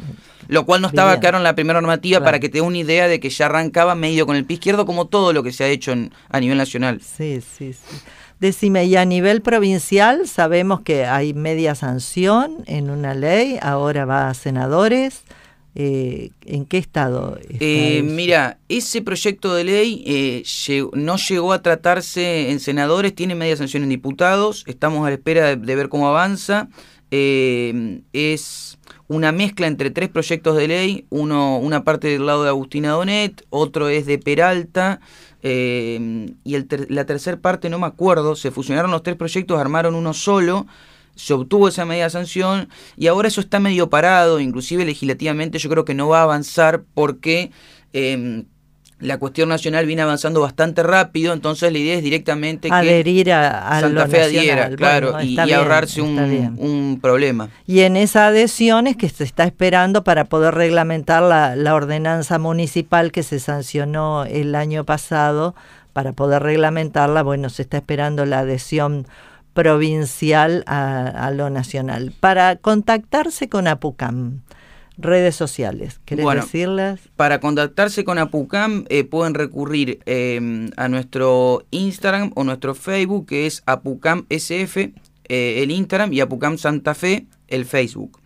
Lo 0.49 0.67
cual 0.67 0.81
no 0.81 0.89
estaba 0.89 1.21
claro 1.21 1.39
en 1.39 1.45
la 1.45 1.55
primera 1.55 1.81
normativa 1.81 2.25
para 2.25 2.41
que 2.41 2.49
te 2.49 2.59
dé 2.59 2.63
una 2.63 2.79
idea 2.79 3.07
de 3.07 3.21
que 3.21 3.31
ya 3.31 3.47
arrancaba 3.47 3.95
medio 3.95 4.27
con 4.27 4.35
el 4.35 4.45
pie 4.45 4.55
izquierdo 4.55 4.85
como 4.85 5.07
todo 5.07 5.33
lo 5.33 5.45
que 5.45 5.53
se 5.53 5.63
ha 5.63 5.69
hecho 5.69 5.95
a 6.29 6.41
nivel 6.41 6.59
nacional. 6.59 7.01
Sí, 7.01 7.41
sí, 7.41 7.73
sí. 7.73 7.97
Decime, 8.41 8.87
y 8.87 8.97
a 8.97 9.05
nivel 9.05 9.43
provincial 9.43 10.27
sabemos 10.27 10.81
que 10.81 11.05
hay 11.05 11.35
media 11.35 11.75
sanción 11.75 12.65
en 12.67 12.89
una 12.89 13.13
ley, 13.13 13.59
ahora 13.61 14.07
va 14.07 14.31
a 14.31 14.35
senadores. 14.35 15.23
Eh, 15.75 16.31
¿En 16.47 16.65
qué 16.65 16.79
estado? 16.79 17.39
Eh, 17.49 18.03
mira, 18.03 18.59
ese 18.69 19.03
proyecto 19.03 19.55
de 19.55 19.65
ley 19.65 20.03
eh, 20.07 20.43
no 20.95 21.17
llegó 21.17 21.53
a 21.53 21.63
tratarse 21.63 22.51
en 22.51 22.61
senadores, 22.61 23.15
tiene 23.15 23.35
media 23.35 23.57
sanción 23.57 23.83
en 23.83 23.91
diputados, 23.91 24.65
estamos 24.67 25.07
a 25.07 25.11
la 25.11 25.17
espera 25.17 25.55
de, 25.55 25.77
ver 25.77 25.89
cómo 25.91 26.09
avanza. 26.09 26.69
es 27.11 28.79
una 29.11 29.33
mezcla 29.33 29.67
entre 29.67 29.91
tres 29.91 30.09
proyectos 30.09 30.57
de 30.57 30.69
ley, 30.69 31.05
uno 31.11 31.59
una 31.59 31.83
parte 31.83 32.07
del 32.07 32.27
lado 32.27 32.45
de 32.45 32.51
Agustina 32.51 32.91
Donet, 32.91 33.45
otro 33.51 33.89
es 33.89 34.07
de 34.07 34.19
Peralta, 34.19 35.01
eh, 35.43 36.31
y 36.45 36.57
la 36.89 37.07
tercera 37.07 37.37
parte 37.37 37.69
no 37.71 37.81
me 37.81 37.89
acuerdo, 37.89 38.37
se 38.37 38.53
fusionaron 38.53 38.93
los 38.93 39.03
tres 39.03 39.17
proyectos, 39.17 39.59
armaron 39.59 39.97
uno 39.97 40.15
solo, 40.15 40.69
se 41.17 41.35
obtuvo 41.35 41.67
esa 41.67 41.85
media 41.85 42.09
sanción 42.09 42.69
y 42.97 43.09
ahora 43.09 43.27
eso 43.27 43.41
está 43.41 43.59
medio 43.59 43.91
parado, 43.91 44.39
inclusive 44.39 44.85
legislativamente 44.85 45.59
yo 45.59 45.69
creo 45.69 45.85
que 45.85 45.95
no 45.95 46.07
va 46.07 46.21
a 46.21 46.23
avanzar 46.23 46.85
porque... 46.95 47.51
Eh, 47.93 48.45
la 49.01 49.19
cuestión 49.19 49.49
nacional 49.49 49.87
viene 49.87 50.03
avanzando 50.03 50.41
bastante 50.41 50.83
rápido, 50.83 51.33
entonces 51.33 51.73
la 51.73 51.79
idea 51.79 51.97
es 51.97 52.03
directamente 52.03 52.69
adherir 52.71 53.27
que 53.27 53.33
a, 53.33 53.81
Santa 53.81 54.07
Fe 54.07 54.23
adhiera, 54.23 54.71
claro, 54.71 55.21
y, 55.23 55.39
ahorrarse 55.39 56.03
un, 56.03 56.99
problema. 57.01 57.49
Y 57.67 57.81
en 57.81 57.97
esa 57.97 58.27
adhesión 58.27 58.87
es 58.87 58.97
que 58.97 59.09
se 59.09 59.25
está 59.25 59.45
esperando 59.45 60.05
para 60.05 60.27
poder 60.27 60.55
reglamentar 60.55 61.23
la, 61.23 61.57
la 61.57 61.75
ordenanza 61.75 62.39
municipal 62.39 63.11
que 63.11 63.23
se 63.23 63.41
sancionó 63.41 64.25
el 64.25 64.55
año 64.55 64.85
pasado, 64.85 65.55
para 65.93 66.13
poder 66.13 66.43
reglamentarla, 66.43 67.23
bueno, 67.23 67.51
se 67.51 67.63
está 67.63 67.79
esperando 67.79 68.25
la 68.25 68.41
adhesión 68.41 69.07
provincial 69.55 70.63
a, 70.67 71.07
a 71.07 71.31
lo 71.31 71.51
nacional. 71.51 72.13
Para 72.21 72.57
contactarse 72.57 73.49
con 73.49 73.67
APUCAM, 73.67 74.43
redes 75.03 75.37
sociales. 75.37 76.01
¿Querés 76.05 76.27
decirlas? 76.35 77.01
Para 77.17 77.41
contactarse 77.41 78.05
con 78.05 78.19
Apucam 78.19 78.85
eh, 78.89 79.05
pueden 79.05 79.35
recurrir 79.35 80.01
em, 80.07 80.71
a 80.77 80.89
nuestro 80.89 81.65
Instagram 81.71 82.33
o 82.35 82.45
nuestro 82.45 82.75
Facebook, 82.75 83.27
que 83.27 83.47
es 83.47 83.63
Apucam 83.67 84.27
SF, 84.29 84.93
eh, 85.29 85.63
el 85.63 85.71
Instagram, 85.71 86.13
y 86.13 86.21
Apucam 86.21 86.59
Santa 86.59 86.95
Fe, 86.95 87.27
el 87.49 87.65
Facebook. 87.65 88.20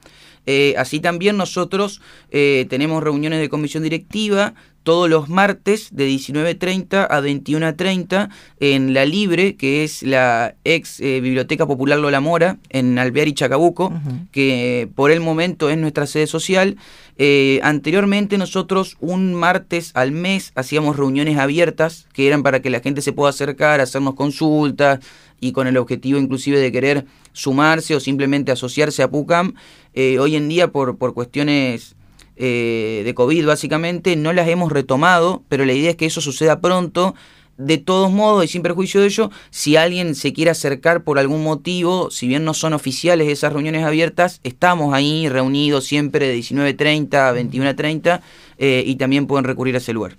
Eh, 0.47 0.75
así 0.77 1.01
también 1.01 1.37
nosotros 1.37 2.01
tenemos 2.31 3.03
reuniones 3.03 3.41
de 3.41 3.49
comisión 3.49 3.83
directiva 3.83 4.55
todos 4.85 5.09
los 5.09 5.29
martes 5.29 5.89
de 5.93 6.09
19.30 6.09 7.07
a 7.11 7.21
21.30 7.21 8.29
en 8.61 8.95
La 8.95 9.07
Libre, 9.07 9.57
que 9.57 9.83
es 9.83 10.03
la 10.03 10.55
ex 10.63 11.01
eh, 11.01 11.21
Biblioteca 11.21 11.67
Popular 11.67 11.99
Lola 11.99 12.21
Mora, 12.21 12.59
en 12.69 12.99
Alvear 12.99 13.27
y 13.27 13.33
Chacabuco, 13.33 13.93
que 14.31 14.89
por 14.95 15.11
el 15.11 15.21
momento 15.21 15.71
es 15.71 15.79
nuestra 15.79 16.07
sede 16.07 16.27
social. 16.27 16.77
Eh, 17.17 17.61
anteriormente 17.63 18.37
nosotros 18.39 18.97
un 19.01 19.35
martes 19.35 19.91
al 19.95 20.13
mes 20.13 20.53
hacíamos 20.55 20.97
reuniones 20.97 21.39
abiertas, 21.39 22.07
que 22.13 22.27
eran 22.27 22.43
para 22.43 22.61
que 22.61 22.71
la 22.71 22.81
gente 22.81 23.01
se 23.01 23.13
pueda 23.13 23.31
acercar, 23.31 23.81
hacernos 23.81 24.15
consultas 24.15 25.01
y 25.41 25.53
con 25.53 25.67
el 25.67 25.79
objetivo 25.79 26.19
inclusive 26.19 26.59
de 26.59 26.73
querer 26.73 27.07
sumarse 27.35 27.95
o 27.95 28.01
simplemente 28.01 28.51
asociarse 28.51 29.03
a 29.03 29.11
PUCAM. 29.11 29.55
Eh, 29.93 30.19
hoy 30.19 30.37
en 30.37 30.49
día, 30.49 30.73
por, 30.73 30.97
por 30.97 31.13
cuestiones 31.13 31.97
eh, 32.37 33.03
de 33.05 33.15
COVID 33.15 33.47
básicamente, 33.47 34.17
no 34.17 34.33
las 34.33 34.49
hemos 34.49 34.73
retomado, 34.73 35.43
pero 35.51 35.67
la 35.67 35.75
idea 35.75 35.91
es 35.91 35.97
que 35.97 36.07
eso 36.07 36.23
suceda 36.23 36.61
pronto. 36.61 37.15
De 37.57 37.79
todos 37.79 38.11
modos, 38.11 38.45
y 38.45 38.49
sin 38.49 38.63
perjuicio 38.63 39.01
de 39.01 39.07
ello, 39.07 39.31
si 39.51 39.77
alguien 39.77 40.17
se 40.17 40.33
quiere 40.33 40.51
acercar 40.51 41.05
por 41.05 41.21
algún 41.21 41.45
motivo, 41.45 42.11
si 42.11 42.27
bien 42.27 42.45
no 42.45 42.53
son 42.53 42.73
oficiales 42.73 43.29
esas 43.29 43.53
reuniones 43.53 43.85
abiertas, 43.85 44.41
estamos 44.43 44.93
ahí 44.93 45.29
reunidos 45.29 45.85
siempre 45.85 46.27
de 46.27 46.37
19.30 46.37 47.15
a 47.15 47.33
21.30 47.33 48.21
eh, 48.59 48.83
y 48.85 48.97
también 48.97 49.29
pueden 49.29 49.45
recurrir 49.45 49.77
a 49.77 49.79
ese 49.79 49.93
lugar. 49.93 50.17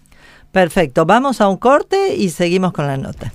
Perfecto, 0.53 1.05
vamos 1.05 1.41
a 1.41 1.49
un 1.49 1.57
corte 1.57 2.15
y 2.15 2.29
seguimos 2.29 2.71
con 2.71 2.87
la 2.87 2.95
nota. 2.95 3.33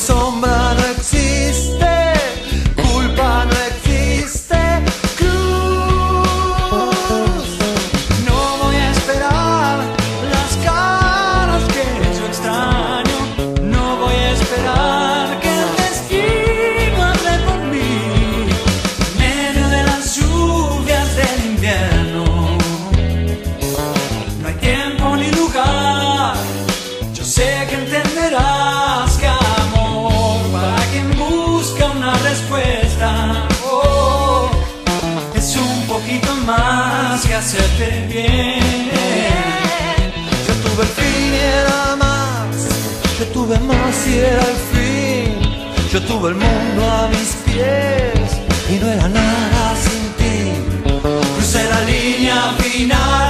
sombra. 0.00 0.69
todo 46.20 46.28
el 46.28 46.34
mundo 46.34 46.86
a 46.86 47.08
mis 47.08 47.34
pies 47.46 48.30
y 48.68 48.78
no 48.78 48.90
era 48.90 49.08
nada 49.08 49.74
sin 49.74 50.02
ti. 50.18 50.52
Crucé 51.34 51.64
la 51.64 51.80
línea 51.80 52.52
final. 52.58 53.29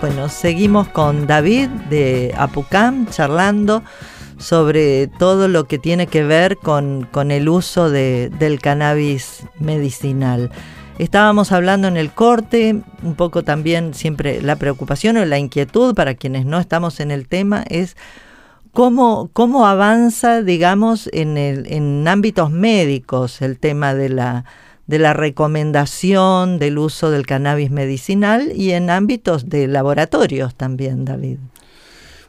Bueno, 0.00 0.28
seguimos 0.28 0.88
con 0.88 1.26
David 1.26 1.68
de 1.88 2.34
Apucam 2.36 3.06
charlando 3.08 3.82
sobre 4.38 5.06
todo 5.06 5.48
lo 5.48 5.66
que 5.66 5.78
tiene 5.78 6.06
que 6.06 6.22
ver 6.22 6.58
con, 6.58 7.08
el 7.30 7.48
uso 7.48 7.90
del 7.90 8.60
cannabis 8.60 9.44
medicinal. 9.58 10.50
Estábamos 10.98 11.52
hablando 11.52 11.88
en 11.88 11.96
el 11.96 12.12
corte, 12.12 12.82
un 13.02 13.14
poco 13.14 13.42
también 13.42 13.94
siempre 13.94 14.42
la 14.42 14.56
preocupación 14.56 15.16
o 15.16 15.24
la 15.24 15.38
inquietud 15.38 15.94
para 15.94 16.14
quienes 16.14 16.44
no 16.44 16.58
estamos 16.58 17.00
en 17.00 17.10
el 17.10 17.26
tema 17.26 17.64
es 17.68 17.96
cómo, 18.72 19.30
cómo 19.32 19.66
avanza, 19.66 20.42
digamos, 20.42 21.08
en, 21.12 21.36
el, 21.36 21.70
en 21.72 22.06
ámbitos 22.08 22.50
médicos 22.50 23.42
el 23.42 23.58
tema 23.58 23.94
de 23.94 24.08
la, 24.10 24.44
de 24.86 24.98
la 24.98 25.12
recomendación 25.12 26.58
del 26.58 26.78
uso 26.78 27.10
del 27.10 27.26
cannabis 27.26 27.70
medicinal 27.70 28.52
y 28.54 28.70
en 28.72 28.90
ámbitos 28.90 29.48
de 29.48 29.66
laboratorios 29.66 30.54
también, 30.54 31.04
David. 31.04 31.38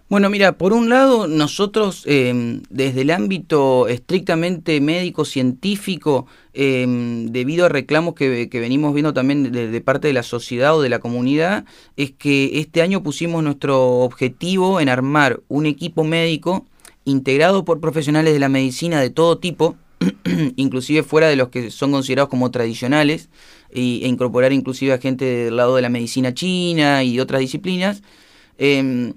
Bueno, 0.09 0.29
mira, 0.29 0.57
por 0.57 0.71
un 0.71 0.87
lado, 0.87 1.27
nosotros 1.27 2.03
em, 2.05 2.61
desde 2.69 3.01
el 3.01 3.11
ámbito 3.11 3.89
estrictamente 3.89 4.79
médico-científico, 4.79 6.27
em, 6.53 7.27
debido 7.27 7.65
a 7.65 7.69
reclamos 7.69 8.15
que, 8.15 8.47
venimos 8.53 8.93
viendo 8.93 9.13
también 9.13 9.51
de, 9.51 9.81
parte 9.81 10.07
de 10.07 10.13
la 10.13 10.23
sociedad 10.23 10.77
o 10.77 10.81
de 10.81 10.87
la 10.87 10.99
comunidad, 10.99 11.65
es 11.97 12.11
que 12.11 12.57
este 12.59 12.81
año 12.81 13.03
pusimos 13.03 13.43
nuestro 13.43 13.99
objetivo 13.99 14.79
en 14.79 14.87
armar 14.87 15.41
un 15.49 15.65
equipo 15.65 16.05
médico 16.05 16.65
integrado 17.03 17.65
por 17.65 17.81
profesionales 17.81 18.31
de 18.31 18.39
la 18.39 18.47
medicina 18.47 19.01
de 19.01 19.09
todo 19.09 19.39
tipo, 19.39 19.75
inclusive 20.55 21.03
fuera 21.03 21.27
de 21.27 21.35
los 21.35 21.49
que 21.49 21.71
son 21.71 21.91
considerados 21.91 22.29
como 22.29 22.51
tradicionales, 22.51 23.29
e, 23.69 23.81
incorporar 24.03 24.53
inclusive 24.53 24.93
a 24.93 24.97
gente 24.97 25.25
del 25.25 25.57
lado 25.57 25.75
de 25.75 25.81
la 25.81 25.89
medicina 25.89 26.33
china 26.33 27.03
y 27.03 27.19
otras 27.19 27.41
disciplinas. 27.41 28.03
Em, 28.57 29.13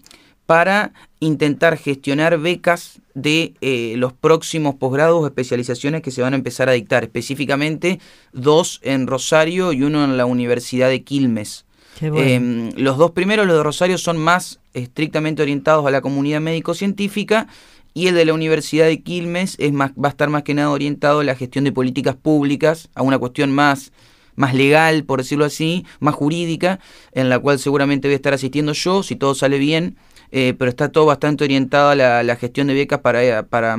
para 0.47 0.93
intentar 1.21 1.77
gestionar 1.77 2.37
becas 2.39 3.01
de 3.15 3.55
eh, 3.61 3.95
los 3.97 4.13
próximos 4.13 4.75
posgrados 4.75 5.23
o 5.23 5.27
especializaciones 5.27 6.03
que 6.03 6.11
se 6.11 6.23
van 6.23 6.33
a 6.33 6.37
empezar 6.37 6.69
a 6.69 6.73
dictar, 6.73 7.05
específicamente 7.05 8.01
dos 8.33 8.81
en 8.83 9.07
Rosario 9.07 9.73
y 9.73 9.85
uno 9.85 10.03
en 10.03 10.17
la 10.17 10.27
Universidad 10.27 10.89
de 10.89 11.05
Quilmes. 11.05 11.67
Em, 12.01 12.73
los 12.77 12.99
dos 12.99 13.13
primeros, 13.13 13.47
los 13.47 13.59
de 13.59 13.63
Rosario, 13.63 13.97
son 13.97 14.17
más 14.17 14.59
estrictamente 14.75 15.43
orientados 15.43 15.87
a 15.87 15.91
la 15.93 16.01
comunidad 16.01 16.41
médico-científica 16.41 17.47
y 17.95 18.07
el 18.07 18.15
de 18.15 18.25
la 18.25 18.35
Universidad 18.35 18.87
de 18.87 19.03
Quilmes 19.03 19.57
es 19.59 19.73
más, 19.73 19.93
va 19.93 20.09
a 20.09 20.11
estar 20.11 20.29
más 20.31 20.43
que 20.43 20.55
nada 20.55 20.71
orientado 20.71 21.21
a 21.21 21.25
la 21.25 21.35
gestión 21.35 21.65
de 21.65 21.73
políticas 21.73 22.17
públicas, 22.17 22.89
a 22.95 23.03
una 23.03 23.19
cuestión 23.19 23.51
más, 23.53 23.93
más 24.37 24.55
legal, 24.55 25.05
por 25.05 25.21
decirlo 25.21 25.45
así, 25.45 25.85
más 25.99 26.15
jurídica, 26.15 26.81
en 27.13 27.29
la 27.29 27.39
cual 27.39 27.59
seguramente 27.59 28.09
voy 28.09 28.15
a 28.15 28.17
estar 28.17 28.35
asistiendo 28.35 28.73
yo, 28.73 29.03
si 29.03 29.17
todo 29.17 29.35
sale 29.35 29.59
bien, 29.59 29.97
eh, 30.33 30.55
pero 30.59 30.69
está 30.69 30.91
todo 30.91 31.07
bastante 31.07 31.45
orientado 31.45 31.91
a 31.91 31.95
la, 31.95 32.37
gestión 32.37 32.69
de 32.69 32.75
becas 32.75 33.01
para, 33.01 33.43
para, 33.45 33.77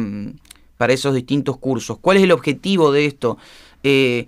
para, 0.77 0.93
esos 0.93 1.15
distintos 1.15 1.57
cursos. 1.57 1.97
¿Cuál 1.99 2.17
es 2.17 2.23
el 2.23 2.31
objetivo 2.31 2.91
de 2.91 3.05
esto? 3.05 3.37
Eh, 3.83 4.27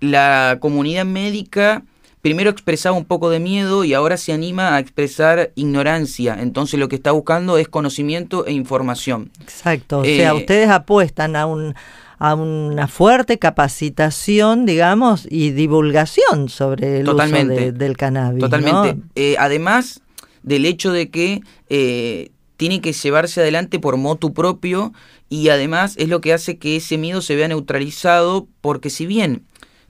la 0.00 0.58
comunidad 0.60 1.04
médica 1.04 1.82
primero 2.24 2.48
expresaba 2.48 2.96
un 2.96 3.04
poco 3.04 3.28
de 3.28 3.38
miedo 3.38 3.84
y 3.84 3.92
ahora 3.92 4.16
se 4.16 4.32
anima 4.32 4.74
a 4.74 4.78
expresar 4.78 5.52
ignorancia. 5.56 6.38
Entonces 6.40 6.80
lo 6.80 6.88
que 6.88 6.96
está 6.96 7.12
buscando 7.12 7.58
es 7.58 7.68
conocimiento 7.68 8.46
e 8.46 8.52
información. 8.52 9.30
Exacto. 9.42 9.98
O 9.98 10.04
sea, 10.04 10.30
eh, 10.30 10.32
ustedes 10.32 10.70
apuestan 10.70 11.36
a 11.36 11.44
un 11.44 11.74
a 12.18 12.34
una 12.34 12.88
fuerte 12.88 13.38
capacitación, 13.38 14.64
digamos, 14.64 15.28
y 15.28 15.50
divulgación 15.50 16.48
sobre 16.48 17.00
el 17.00 17.08
uso 17.10 17.26
del 17.26 17.96
cannabis. 17.98 18.40
Totalmente. 18.40 19.02
Eh, 19.16 19.36
además 19.38 20.00
del 20.42 20.64
hecho 20.64 20.92
de 20.92 21.10
que 21.10 21.42
eh, 21.68 22.30
tiene 22.56 22.80
que 22.80 22.94
llevarse 22.94 23.42
adelante 23.42 23.78
por 23.78 23.98
motu 23.98 24.32
propio 24.32 24.94
y 25.28 25.50
además 25.50 25.94
es 25.98 26.08
lo 26.08 26.22
que 26.22 26.32
hace 26.32 26.56
que 26.56 26.76
ese 26.76 26.96
miedo 26.96 27.20
se 27.20 27.36
vea 27.36 27.48
neutralizado 27.48 28.48
porque 28.62 28.88
si 28.88 29.04
bien 29.04 29.42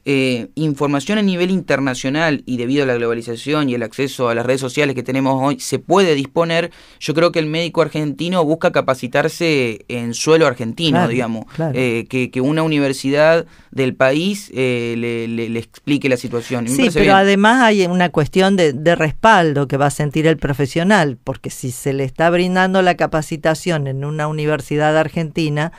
eh, 0.07 0.49
información 0.55 1.17
a 1.17 1.23
nivel 1.23 1.51
internacional 1.51 2.43
y 2.45 2.59
debido 2.59 2.83
a 2.83 2.87
la 2.87 2.95
globalización 2.95 3.71
y 3.71 3.75
el 3.75 3.83
acceso 3.83 4.29
a 4.29 4.35
las 4.35 4.45
redes 4.45 4.61
sociales 4.61 4.95
que 4.95 5.03
tenemos 5.03 5.41
hoy 5.43 5.59
se 5.61 5.79
puede 5.79 6.15
disponer, 6.15 6.71
yo 7.01 7.15
creo 7.15 7.33
que 7.33 7.39
el 7.39 7.47
médico 7.47 7.81
argentino 7.81 8.45
busca 8.45 8.71
capacitarse 8.71 9.87
en 9.89 10.13
suelo 10.13 10.47
argentino, 10.47 11.09
digamos, 11.09 11.47
eh, 11.73 12.07
que, 12.11 12.31
que, 12.31 12.41
una 12.43 12.63
universidad 12.63 13.47
del 13.71 13.95
país 13.95 14.51
eh, 14.55 14.95
le, 14.99 15.27
le, 15.27 15.59
explique 15.59 16.11
la 16.11 16.19
situación. 16.19 16.69
Sí, 16.69 16.91
pero 16.93 17.15
además 17.15 17.63
hay 17.63 17.87
una 17.87 18.11
cuestión 18.11 18.57
de, 18.57 18.75
de 18.75 18.95
respaldo 18.97 19.69
que 19.69 19.79
va 19.79 19.87
a 19.87 19.91
sentir 19.91 20.27
el 20.27 20.37
profesional, 20.37 21.17
porque 21.23 21.49
si 21.49 21.71
se 21.71 21.95
le 21.95 22.05
está 22.05 22.29
brindando 22.29 22.83
la 22.83 22.97
capacitación 22.97 23.87
en 23.87 24.05
una 24.05 24.29
universidad 24.29 24.97
argentina, 24.99 25.73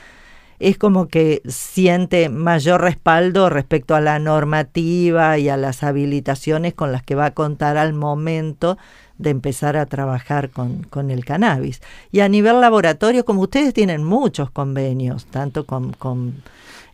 es 0.60 0.78
como 0.78 1.08
que 1.08 1.42
siente 1.48 2.30
mayor 2.30 2.82
respaldo 2.82 3.50
respecto 3.50 3.96
a 3.96 4.02
la 4.02 4.20
normativa 4.20 5.38
y 5.38 5.50
a 5.50 5.58
las 5.58 5.84
habilitaciones 5.84 6.74
con 6.74 6.92
las 6.92 7.04
que 7.04 7.16
va 7.16 7.26
a 7.26 7.34
contar 7.34 7.78
al 7.78 7.94
momento 7.94 8.78
de 9.18 9.30
empezar 9.30 9.78
a 9.78 9.86
trabajar 9.86 10.50
con, 10.50 10.84
con 10.84 11.12
el 11.12 11.26
cannabis. 11.26 11.82
Y 12.12 12.20
a 12.20 12.30
nivel 12.30 12.60
laboratorio, 12.62 13.26
como 13.26 13.42
ustedes 13.42 13.74
tienen 13.74 14.04
muchos 14.04 14.50
convenios, 14.52 15.26
tanto 15.26 15.66
con, 15.66 15.94
con 15.94 16.44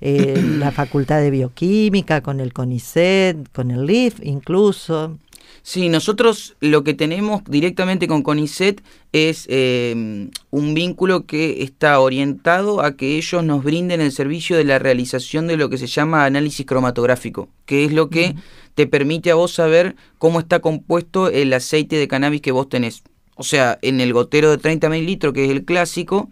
eh, 0.02 0.42
la 0.58 0.72
Facultad 0.72 1.20
de 1.20 1.32
Bioquímica, 1.32 2.22
con 2.22 2.40
el 2.40 2.54
CONICET, 2.54 3.52
con 3.52 3.72
el 3.72 3.86
LIF 3.86 4.20
incluso. 4.24 5.18
Sí, 5.64 5.90
nosotros 5.90 6.56
lo 6.60 6.84
que 6.84 6.96
tenemos 6.96 7.44
directamente 7.46 8.08
con 8.08 8.24
CONICET 8.24 8.82
es 9.12 9.46
eh, 9.48 10.30
un 10.50 10.74
vínculo 10.74 11.28
que 11.28 11.62
está 11.62 12.00
orientado 12.00 12.82
a 12.82 12.98
que 12.98 13.18
ellos 13.18 13.44
nos 13.44 13.64
brinden 13.64 14.02
el 14.02 14.12
servicio 14.12 14.58
de 14.58 14.64
la 14.64 14.80
realización 14.80 15.46
de 15.46 15.58
lo 15.58 15.70
que 15.70 15.78
se 15.78 15.86
llama 15.86 16.26
análisis 16.26 16.66
cromatográfico, 16.66 17.48
que 17.66 17.86
es 17.86 17.94
lo 17.94 18.10
que 18.10 18.36
te 18.74 18.88
permite 18.88 19.30
a 19.30 19.36
vos 19.36 19.52
saber 19.52 19.96
cómo 20.18 20.40
está 20.40 20.60
compuesto 20.60 21.30
el 21.30 21.54
aceite 21.54 21.96
de 21.98 22.08
cannabis 22.08 22.42
que 22.42 22.52
vos 22.52 22.68
tenés. 22.68 23.04
O 23.36 23.44
sea, 23.44 23.78
en 23.84 24.02
el 24.02 24.14
gotero 24.14 24.50
de 24.50 24.58
30 24.58 24.90
mililitros, 24.90 25.34
que 25.34 25.46
es 25.46 25.52
el 25.52 25.64
clásico, 25.64 26.30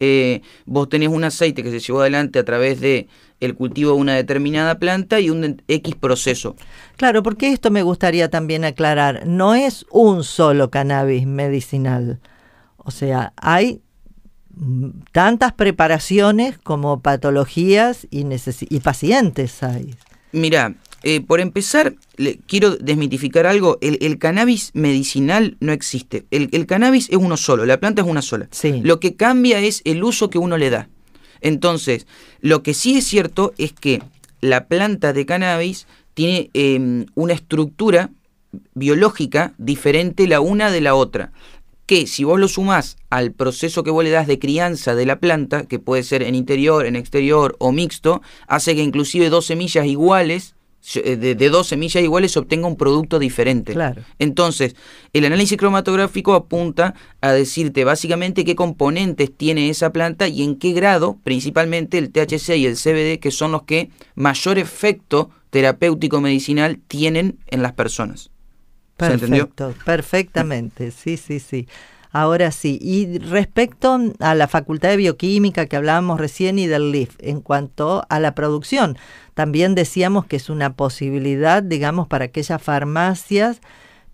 eh, 0.00 0.40
vos 0.66 0.88
tenés 0.88 1.10
un 1.10 1.22
aceite 1.22 1.62
que 1.62 1.70
se 1.70 1.78
llevó 1.78 2.00
adelante 2.00 2.40
a 2.40 2.44
través 2.44 2.80
de 2.80 3.06
el 3.44 3.54
cultivo 3.54 3.92
de 3.92 3.98
una 3.98 4.14
determinada 4.14 4.78
planta 4.78 5.20
y 5.20 5.30
un 5.30 5.62
X 5.68 5.94
proceso. 5.96 6.56
Claro, 6.96 7.22
porque 7.22 7.52
esto 7.52 7.70
me 7.70 7.82
gustaría 7.82 8.30
también 8.30 8.64
aclarar, 8.64 9.26
no 9.26 9.54
es 9.54 9.86
un 9.90 10.24
solo 10.24 10.70
cannabis 10.70 11.26
medicinal. 11.26 12.20
O 12.76 12.90
sea, 12.90 13.32
hay 13.36 13.80
tantas 15.12 15.52
preparaciones 15.52 16.58
como 16.58 17.00
patologías 17.00 18.06
y, 18.10 18.26
y 18.68 18.80
pacientes 18.80 19.62
hay. 19.62 19.94
Mira, 20.32 20.74
eh, 21.04 21.20
por 21.20 21.40
empezar, 21.40 21.94
le, 22.16 22.38
quiero 22.46 22.76
desmitificar 22.76 23.46
algo. 23.46 23.78
El, 23.82 24.18
cannabis 24.18 24.70
medicinal 24.72 25.56
no 25.60 25.72
existe. 25.72 26.24
El, 26.30 26.66
cannabis 26.66 27.08
es 27.10 27.16
uno 27.16 27.36
solo, 27.36 27.66
la 27.66 27.78
planta 27.78 28.02
es 28.02 28.08
una 28.08 28.22
sola. 28.22 28.48
Lo 28.82 29.00
que 29.00 29.14
cambia 29.14 29.60
es 29.60 29.82
el 29.84 30.02
uso 30.02 30.30
que 30.30 30.38
uno 30.38 30.56
le 30.56 30.70
da. 30.70 30.88
Entonces, 31.44 32.06
lo 32.40 32.62
que 32.62 32.74
sí 32.74 32.96
es 32.96 33.06
cierto 33.06 33.52
es 33.58 33.72
que 33.72 34.02
la 34.40 34.66
planta 34.66 35.12
de 35.12 35.26
cannabis 35.26 35.86
tiene 36.14 36.50
em, 36.54 37.06
una 37.14 37.34
estructura 37.34 38.10
biológica 38.74 39.52
diferente 39.58 40.26
la 40.26 40.40
una 40.40 40.70
de 40.70 40.80
la 40.80 40.94
otra 40.94 41.32
que 41.86 42.06
si 42.06 42.24
vos 42.24 42.40
lo 42.40 42.48
sumás 42.48 42.96
al 43.10 43.32
proceso 43.32 43.84
que 43.84 43.90
vos 43.90 44.04
le 44.04 44.10
das 44.10 44.26
de 44.26 44.38
crianza 44.38 44.94
de 44.94 45.04
la 45.04 45.18
planta, 45.20 45.66
que 45.66 45.78
puede 45.78 46.02
ser 46.02 46.22
en 46.22 46.34
interior, 46.34 46.86
en 46.86 46.96
exterior 46.96 47.56
o 47.58 47.72
mixto, 47.72 48.22
hace 48.46 48.74
que 48.74 48.82
inclusive 48.82 49.28
dos 49.28 49.44
semillas 49.44 49.84
iguales 49.84 50.54
eh, 50.96 51.16
de, 51.16 51.48
dos 51.48 51.68
semillas 51.68 52.02
iguales 52.02 52.32
se 52.32 52.38
obtenga 52.38 52.66
un 52.66 52.76
producto 52.76 53.18
diferente. 53.18 53.72
Claro. 53.72 54.02
Entonces, 54.18 54.76
el 55.12 55.24
análisis 55.24 55.56
cromatográfico 55.56 56.34
apunta 56.34 56.94
a 57.20 57.32
decirte 57.32 57.84
básicamente 57.84 58.44
qué 58.44 58.54
componentes 58.54 59.34
tiene 59.34 59.70
esa 59.70 59.92
planta 59.92 60.28
y 60.28 60.42
en 60.42 60.56
qué 60.56 60.72
grado, 60.72 61.18
principalmente 61.24 61.96
el 61.98 62.10
THC 62.10 62.56
y 62.56 62.66
el 62.66 62.76
CBD, 62.76 63.18
que 63.18 63.30
son 63.30 63.52
los 63.52 63.62
que 63.62 63.90
mayor 64.14 64.58
efecto 64.58 65.30
terapéutico 65.50 66.20
medicinal 66.20 66.78
tienen 66.86 67.38
en 67.46 67.62
las 67.62 67.72
personas. 67.72 68.30
Perfecto, 68.96 69.74
perfectamente, 69.84 70.90
sí, 70.90 71.16
sí, 71.16 71.40
sí. 71.40 71.66
Ahora 72.16 72.52
sí, 72.52 72.78
y 72.80 73.18
respecto 73.18 73.98
a 74.20 74.36
la 74.36 74.46
Facultad 74.46 74.90
de 74.90 74.98
Bioquímica 74.98 75.66
que 75.66 75.74
hablábamos 75.74 76.20
recién 76.20 76.60
y 76.60 76.68
del 76.68 76.92
LIF, 76.92 77.16
en 77.18 77.40
cuanto 77.40 78.06
a 78.08 78.20
la 78.20 78.36
producción, 78.36 78.96
también 79.34 79.74
decíamos 79.74 80.24
que 80.24 80.36
es 80.36 80.48
una 80.48 80.74
posibilidad, 80.74 81.60
digamos, 81.60 82.06
para 82.06 82.26
aquellas 82.26 82.62
farmacias 82.62 83.60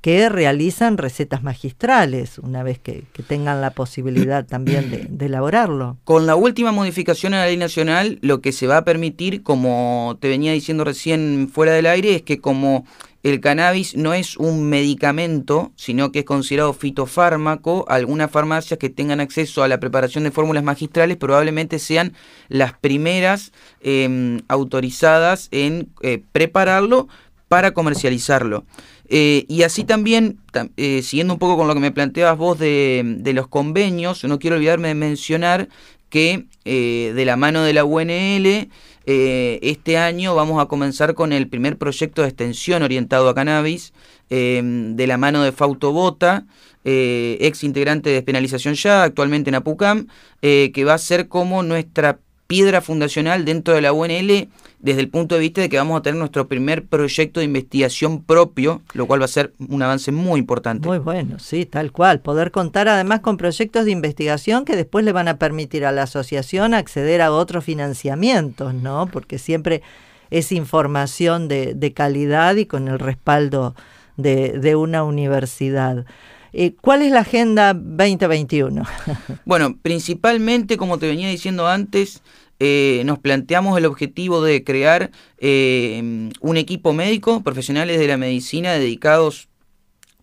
que 0.00 0.30
realizan 0.30 0.96
recetas 0.96 1.42
magistrales, 1.42 2.38
una 2.38 2.62
vez 2.62 2.78
que, 2.78 3.04
tengan 3.28 3.60
la 3.60 3.72
posibilidad 3.72 4.46
también 4.46 4.90
de, 4.90 5.06
de, 5.10 5.26
elaborarlo. 5.26 5.98
Con 6.04 6.26
la 6.26 6.36
última 6.36 6.72
modificación 6.72 7.34
a 7.34 7.40
la 7.40 7.46
ley 7.48 7.58
nacional, 7.58 8.18
lo 8.22 8.40
que 8.40 8.52
se 8.52 8.66
va 8.66 8.78
a 8.78 8.84
permitir, 8.84 9.42
como 9.42 10.16
te 10.20 10.30
venía 10.30 10.52
diciendo 10.52 10.84
recién 10.84 11.50
fuera 11.52 11.72
del 11.72 11.84
aire, 11.84 12.14
es 12.14 12.22
que 12.22 12.40
como 12.40 12.86
el 13.22 13.40
cannabis 13.40 13.96
no 13.96 14.14
es 14.14 14.36
un 14.38 14.68
medicamento, 14.68 15.72
sino 15.76 16.10
que 16.10 16.20
es 16.20 16.24
considerado 16.24 16.72
fitofármaco. 16.72 17.84
Algunas 17.88 18.30
farmacias 18.30 18.78
que 18.78 18.88
tengan 18.88 19.20
acceso 19.20 19.62
a 19.62 19.68
la 19.68 19.78
preparación 19.78 20.24
de 20.24 20.30
fórmulas 20.30 20.64
magistrales 20.64 21.18
probablemente 21.18 21.78
sean 21.78 22.14
las 22.48 22.72
primeras 22.72 23.52
em, 23.82 24.40
autorizadas 24.48 25.48
en 25.50 25.90
eh, 26.00 26.22
prepararlo 26.32 27.08
para 27.48 27.72
comercializarlo. 27.72 28.64
Eh, 29.10 29.44
y 29.48 29.64
así 29.64 29.84
también, 29.84 30.38
eh, 30.76 31.02
siguiendo 31.02 31.34
un 31.34 31.38
poco 31.38 31.58
con 31.58 31.68
lo 31.68 31.74
que 31.74 31.80
me 31.80 31.92
planteabas 31.92 32.38
vos 32.38 32.58
de, 32.58 33.02
de 33.18 33.32
los 33.34 33.48
convenios, 33.48 34.24
no 34.24 34.38
quiero 34.38 34.56
olvidarme 34.56 34.88
de 34.88 34.94
mencionar 34.94 35.68
que 36.08 36.46
de 36.64 37.24
la 37.24 37.36
mano 37.36 37.62
de 37.62 37.72
la 37.72 37.84
UNL 37.84 38.68
eh, 39.06 39.58
este 39.62 39.96
año 39.96 40.34
vamos 40.34 40.62
a 40.62 40.66
comenzar 40.66 41.14
con 41.14 41.32
el 41.32 41.48
primer 41.48 41.78
proyecto 41.78 42.22
de 42.22 42.28
extensión 42.28 42.82
orientado 42.82 43.28
a 43.28 43.34
cannabis 43.34 43.92
em, 44.28 44.94
de 44.96 45.06
la 45.06 45.16
mano 45.16 45.42
de 45.42 45.52
Fauto 45.52 45.92
Bota, 45.92 46.44
eh, 46.84 47.38
ex 47.40 47.64
integrante 47.64 48.10
de 48.10 48.16
Despenalización 48.16 48.74
Ya, 48.74 49.02
actualmente 49.02 49.50
en 49.50 49.56
Apucam, 49.56 50.06
eh, 50.42 50.70
que 50.74 50.84
va 50.84 50.94
a 50.94 50.98
ser 50.98 51.28
como 51.28 51.62
nuestra 51.62 52.18
piedra 52.46 52.80
fundacional 52.80 53.44
dentro 53.44 53.74
de 53.74 53.80
la 53.80 53.92
UNL 53.92 54.48
desde 54.82 55.00
el 55.00 55.08
punto 55.08 55.34
de 55.34 55.40
vista 55.42 55.60
de 55.60 55.68
que 55.68 55.76
vamos 55.76 55.98
a 55.98 56.02
tener 56.02 56.18
nuestro 56.18 56.48
primer 56.48 56.86
proyecto 56.86 57.40
de 57.40 57.46
investigación 57.46 58.22
propio, 58.22 58.82
lo 58.94 59.06
cual 59.06 59.20
va 59.20 59.26
a 59.26 59.28
ser 59.28 59.52
un 59.68 59.82
avance 59.82 60.10
muy 60.10 60.40
importante. 60.40 60.88
Muy 60.88 60.98
bueno, 60.98 61.38
sí, 61.38 61.66
tal 61.66 61.92
cual. 61.92 62.20
Poder 62.20 62.50
contar 62.50 62.88
además 62.88 63.20
con 63.20 63.36
proyectos 63.36 63.84
de 63.84 63.90
investigación 63.90 64.64
que 64.64 64.76
después 64.76 65.04
le 65.04 65.12
van 65.12 65.28
a 65.28 65.38
permitir 65.38 65.84
a 65.84 65.92
la 65.92 66.04
asociación 66.04 66.72
acceder 66.72 67.20
a 67.20 67.32
otros 67.32 67.64
financiamientos, 67.64 68.72
¿no? 68.74 69.06
Porque 69.12 69.38
siempre 69.38 69.82
es 70.30 70.50
información 70.52 71.48
de, 71.48 71.74
de 71.74 71.92
calidad 71.92 72.56
y 72.56 72.64
con 72.64 72.88
el 72.88 72.98
respaldo 72.98 73.74
de, 74.16 74.58
de 74.58 74.76
una 74.76 75.04
universidad. 75.04 76.06
Eh, 76.52 76.74
¿Cuál 76.80 77.02
es 77.02 77.12
la 77.12 77.20
Agenda 77.20 77.74
2021? 77.74 78.82
bueno, 79.44 79.76
principalmente, 79.82 80.76
como 80.76 80.98
te 80.98 81.06
venía 81.06 81.28
diciendo 81.28 81.68
antes, 81.68 82.22
eh, 82.60 83.02
nos 83.06 83.18
planteamos 83.18 83.78
el 83.78 83.86
objetivo 83.86 84.42
de 84.42 84.62
crear 84.62 85.10
eh, 85.38 86.30
un 86.40 86.56
equipo 86.58 86.92
médico, 86.92 87.42
profesionales 87.42 87.98
de 87.98 88.06
la 88.06 88.18
medicina 88.18 88.74
dedicados 88.74 89.48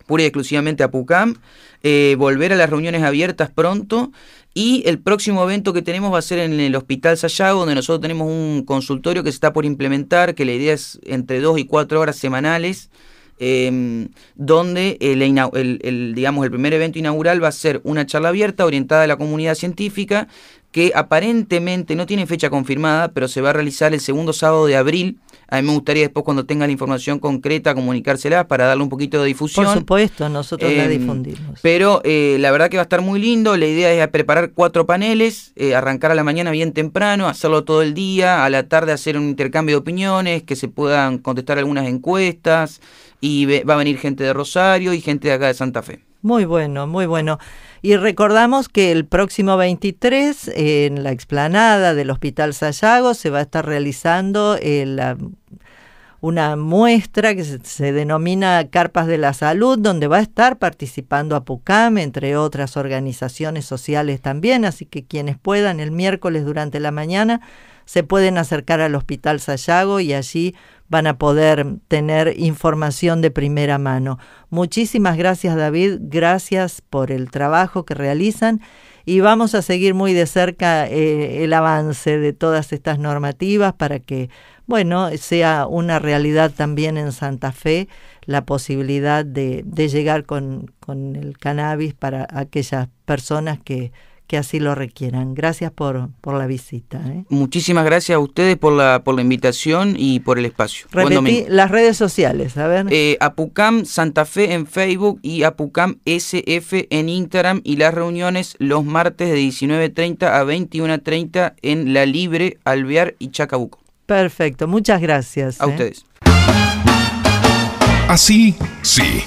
pura 0.06 0.22
y 0.22 0.26
exclusivamente 0.26 0.84
a 0.84 0.90
PUCAM, 0.90 1.34
eh, 1.82 2.16
volver 2.16 2.52
a 2.52 2.56
las 2.56 2.70
reuniones 2.70 3.02
abiertas 3.02 3.50
pronto 3.50 4.12
y 4.54 4.82
el 4.86 5.00
próximo 5.00 5.42
evento 5.42 5.72
que 5.72 5.82
tenemos 5.82 6.12
va 6.12 6.18
a 6.18 6.22
ser 6.22 6.38
en 6.38 6.58
el 6.60 6.74
Hospital 6.76 7.18
Sayago, 7.18 7.60
donde 7.60 7.74
nosotros 7.74 8.00
tenemos 8.00 8.28
un 8.28 8.64
consultorio 8.64 9.22
que 9.22 9.30
se 9.30 9.36
está 9.36 9.52
por 9.52 9.64
implementar, 9.64 10.34
que 10.34 10.44
la 10.44 10.52
idea 10.52 10.74
es 10.74 10.98
entre 11.04 11.40
dos 11.40 11.58
y 11.58 11.64
cuatro 11.64 12.00
horas 12.00 12.16
semanales. 12.16 12.88
Em, 13.40 14.08
donde 14.34 14.98
el, 15.00 16.12
digamos, 16.12 16.44
el 16.44 16.50
primer 16.50 16.74
evento 16.74 16.98
inaugural 16.98 17.40
va 17.40 17.46
a 17.46 17.52
ser 17.52 17.80
una 17.84 18.04
charla 18.04 18.30
abierta 18.30 18.66
orientada 18.66 19.04
a 19.04 19.06
la 19.06 19.16
comunidad 19.16 19.54
científica 19.54 20.26
que 20.70 20.92
aparentemente 20.94 21.96
no 21.96 22.06
tiene 22.06 22.26
fecha 22.26 22.50
confirmada, 22.50 23.08
pero 23.08 23.26
se 23.26 23.40
va 23.40 23.50
a 23.50 23.52
realizar 23.54 23.94
el 23.94 24.00
segundo 24.00 24.32
sábado 24.32 24.66
de 24.66 24.76
abril. 24.76 25.18
A 25.48 25.56
mí 25.56 25.66
me 25.66 25.72
gustaría 25.72 26.02
después 26.02 26.24
cuando 26.24 26.44
tenga 26.44 26.66
la 26.66 26.72
información 26.72 27.18
concreta 27.18 27.74
comunicársela 27.74 28.48
para 28.48 28.66
darle 28.66 28.82
un 28.82 28.90
poquito 28.90 29.20
de 29.20 29.28
difusión. 29.28 29.64
Por 29.64 29.74
supuesto, 29.74 30.28
nosotros 30.28 30.70
la 30.70 30.84
em, 30.84 30.90
difundimos. 30.90 31.58
Pero 31.62 32.02
eh, 32.04 32.36
la 32.38 32.50
verdad 32.50 32.68
que 32.68 32.76
va 32.76 32.82
a 32.82 32.84
estar 32.84 33.00
muy 33.00 33.18
lindo. 33.18 33.56
La 33.56 33.66
idea 33.66 33.92
es 33.92 34.08
preparar 34.08 34.50
cuatro 34.52 34.84
paneles, 34.84 35.52
eh, 35.56 35.74
arrancar 35.74 36.10
a 36.10 36.14
la 36.14 36.22
mañana 36.22 36.50
bien 36.50 36.72
temprano, 36.72 37.28
hacerlo 37.28 37.64
todo 37.64 37.80
el 37.80 37.94
día, 37.94 38.44
a 38.44 38.50
la 38.50 38.68
tarde 38.68 38.92
hacer 38.92 39.16
un 39.16 39.24
intercambio 39.24 39.76
de 39.76 39.80
opiniones, 39.80 40.42
que 40.42 40.54
se 40.54 40.68
puedan 40.68 41.16
contestar 41.16 41.58
algunas 41.58 41.88
encuestas 41.88 42.82
y 43.20 43.46
va 43.62 43.74
a 43.74 43.78
venir 43.78 43.98
gente 43.98 44.22
de 44.22 44.34
Rosario 44.34 44.92
y 44.92 45.00
gente 45.00 45.28
de 45.28 45.34
acá 45.34 45.46
de 45.46 45.54
Santa 45.54 45.82
Fe. 45.82 46.07
Muy 46.20 46.44
bueno, 46.44 46.88
muy 46.88 47.06
bueno. 47.06 47.38
Y 47.80 47.96
recordamos 47.96 48.68
que 48.68 48.90
el 48.90 49.06
próximo 49.06 49.56
23, 49.56 50.50
en 50.54 51.04
la 51.04 51.12
explanada 51.12 51.94
del 51.94 52.10
Hospital 52.10 52.54
Sayago, 52.54 53.14
se 53.14 53.30
va 53.30 53.38
a 53.38 53.42
estar 53.42 53.64
realizando 53.64 54.58
una 56.20 56.56
muestra 56.56 57.34
que 57.34 57.44
se, 57.44 57.92
denomina 57.92 58.66
Carpas 58.70 59.06
de 59.06 59.18
la 59.18 59.32
Salud, 59.32 59.78
donde 59.78 60.08
va 60.08 60.18
a 60.18 60.22
estar 60.22 60.58
participando 60.58 61.36
APUCAM, 61.36 61.98
entre 61.98 62.36
otras 62.36 62.76
organizaciones 62.76 63.64
sociales 63.64 64.20
también, 64.20 64.64
así 64.64 64.84
que 64.84 65.04
quienes 65.04 65.38
puedan 65.38 65.78
el 65.78 65.92
miércoles 65.92 66.44
durante 66.44 66.80
la 66.80 66.90
mañana 66.90 67.40
se 67.84 68.02
pueden 68.02 68.36
acercar 68.36 68.80
al 68.82 68.94
Hospital 68.94 69.40
Sayago 69.40 70.00
y 70.00 70.12
allí 70.12 70.54
van 70.90 71.06
a 71.06 71.16
poder 71.16 71.66
tener 71.88 72.34
información 72.38 73.22
de 73.22 73.30
primera 73.30 73.78
mano. 73.78 74.18
Muchísimas 74.50 75.16
gracias 75.16 75.56
David, 75.56 75.96
gracias 76.00 76.82
por 76.82 77.10
el 77.10 77.30
trabajo 77.30 77.84
que 77.84 77.94
realizan 77.94 78.60
y 79.06 79.20
vamos 79.20 79.54
a 79.54 79.62
seguir 79.62 79.94
muy 79.94 80.12
de 80.12 80.26
cerca 80.26 80.86
eh, 80.86 81.44
el 81.44 81.54
avance 81.54 82.18
de 82.18 82.34
todas 82.34 82.74
estas 82.74 82.98
normativas 82.98 83.72
para 83.72 84.00
que, 84.00 84.28
bueno, 84.68 85.10
sea 85.16 85.66
una 85.66 85.98
realidad 85.98 86.52
también 86.56 86.96
en 86.96 87.10
Santa 87.10 87.50
Fe 87.50 87.88
la 88.24 88.44
posibilidad 88.44 89.24
de, 89.24 89.62
de 89.66 89.88
llegar 89.88 90.24
con, 90.24 90.70
con 90.78 91.16
el 91.16 91.36
cannabis 91.38 91.94
para 91.94 92.28
aquellas 92.30 92.88
personas 93.04 93.58
que 93.58 93.90
que 94.28 94.36
así 94.36 94.60
lo 94.60 94.74
requieran. 94.74 95.34
Gracias 95.34 95.72
por, 95.72 96.10
por 96.20 96.34
la 96.34 96.46
visita. 96.46 97.02
¿eh? 97.08 97.24
Muchísimas 97.30 97.84
gracias 97.86 98.14
a 98.14 98.18
ustedes 98.18 98.56
por 98.56 98.74
la, 98.74 99.02
por 99.02 99.14
la 99.14 99.22
invitación 99.22 99.94
y 99.98 100.20
por 100.20 100.38
el 100.38 100.44
espacio. 100.44 100.86
Repetí 100.92 101.46
las 101.48 101.70
redes 101.70 101.96
sociales, 101.96 102.56
a 102.58 102.68
ver. 102.68 102.86
Eh, 102.90 103.16
Apucam 103.20 103.86
Santa 103.86 104.26
Fe 104.26 104.52
en 104.52 104.66
Facebook 104.66 105.18
y 105.22 105.42
Apucam 105.42 105.98
SF 106.04 106.88
en 106.90 107.08
Instagram 107.08 107.62
y 107.64 107.76
las 107.76 107.94
reuniones 107.94 108.54
los 108.58 108.84
martes 108.84 109.30
de 109.30 109.38
19.30 109.38 110.24
a 110.24 110.44
21.30 110.44 111.54
en 111.62 111.94
La 111.94 112.04
Libre, 112.04 112.58
Alvear 112.64 113.14
y 113.18 113.30
Chacabuco. 113.30 113.78
Perfecto, 114.08 114.66
muchas 114.66 115.00
gracias. 115.02 115.60
A 115.60 115.66
¿eh? 115.66 115.68
ustedes. 115.68 116.04
Así, 118.08 118.56
sí 118.80 119.22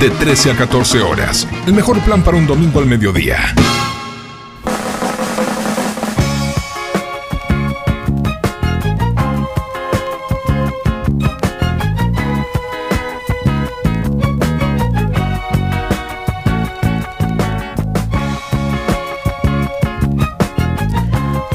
de 0.00 0.10
13 0.10 0.52
a 0.52 0.56
14 0.56 1.00
horas. 1.00 1.48
El 1.66 1.72
mejor 1.72 1.98
plan 2.00 2.22
para 2.22 2.36
un 2.36 2.46
domingo 2.46 2.78
al 2.78 2.86
mediodía. 2.86 3.52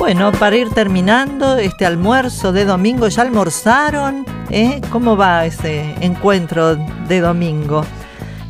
Bueno, 0.03 0.33
para 0.33 0.57
ir 0.57 0.69
terminando 0.69 1.55
este 1.55 1.85
almuerzo 1.85 2.51
de 2.51 2.65
domingo, 2.65 3.07
¿ya 3.07 3.21
almorzaron? 3.21 4.25
¿Eh? 4.49 4.81
¿Cómo 4.91 5.15
va 5.15 5.45
ese 5.45 5.95
encuentro 6.01 6.75
de 6.75 7.21
domingo? 7.21 7.85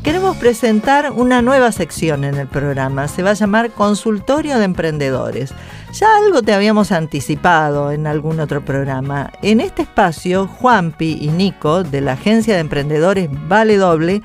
Queremos 0.01 0.35
presentar 0.37 1.11
una 1.11 1.43
nueva 1.43 1.71
sección 1.71 2.23
en 2.23 2.39
el 2.39 2.47
programa. 2.47 3.07
Se 3.07 3.21
va 3.21 3.29
a 3.29 3.35
llamar 3.35 3.69
Consultorio 3.69 4.57
de 4.57 4.65
Emprendedores. 4.65 5.53
Ya 5.93 6.07
algo 6.17 6.41
te 6.41 6.55
habíamos 6.55 6.91
anticipado 6.91 7.91
en 7.91 8.07
algún 8.07 8.39
otro 8.39 8.65
programa. 8.65 9.31
En 9.43 9.61
este 9.61 9.83
espacio, 9.83 10.47
Juanpi 10.47 11.19
y 11.21 11.27
Nico, 11.27 11.83
de 11.83 12.01
la 12.01 12.13
agencia 12.13 12.55
de 12.55 12.61
emprendedores 12.61 13.29
Vale 13.47 13.77
Doble, 13.77 14.23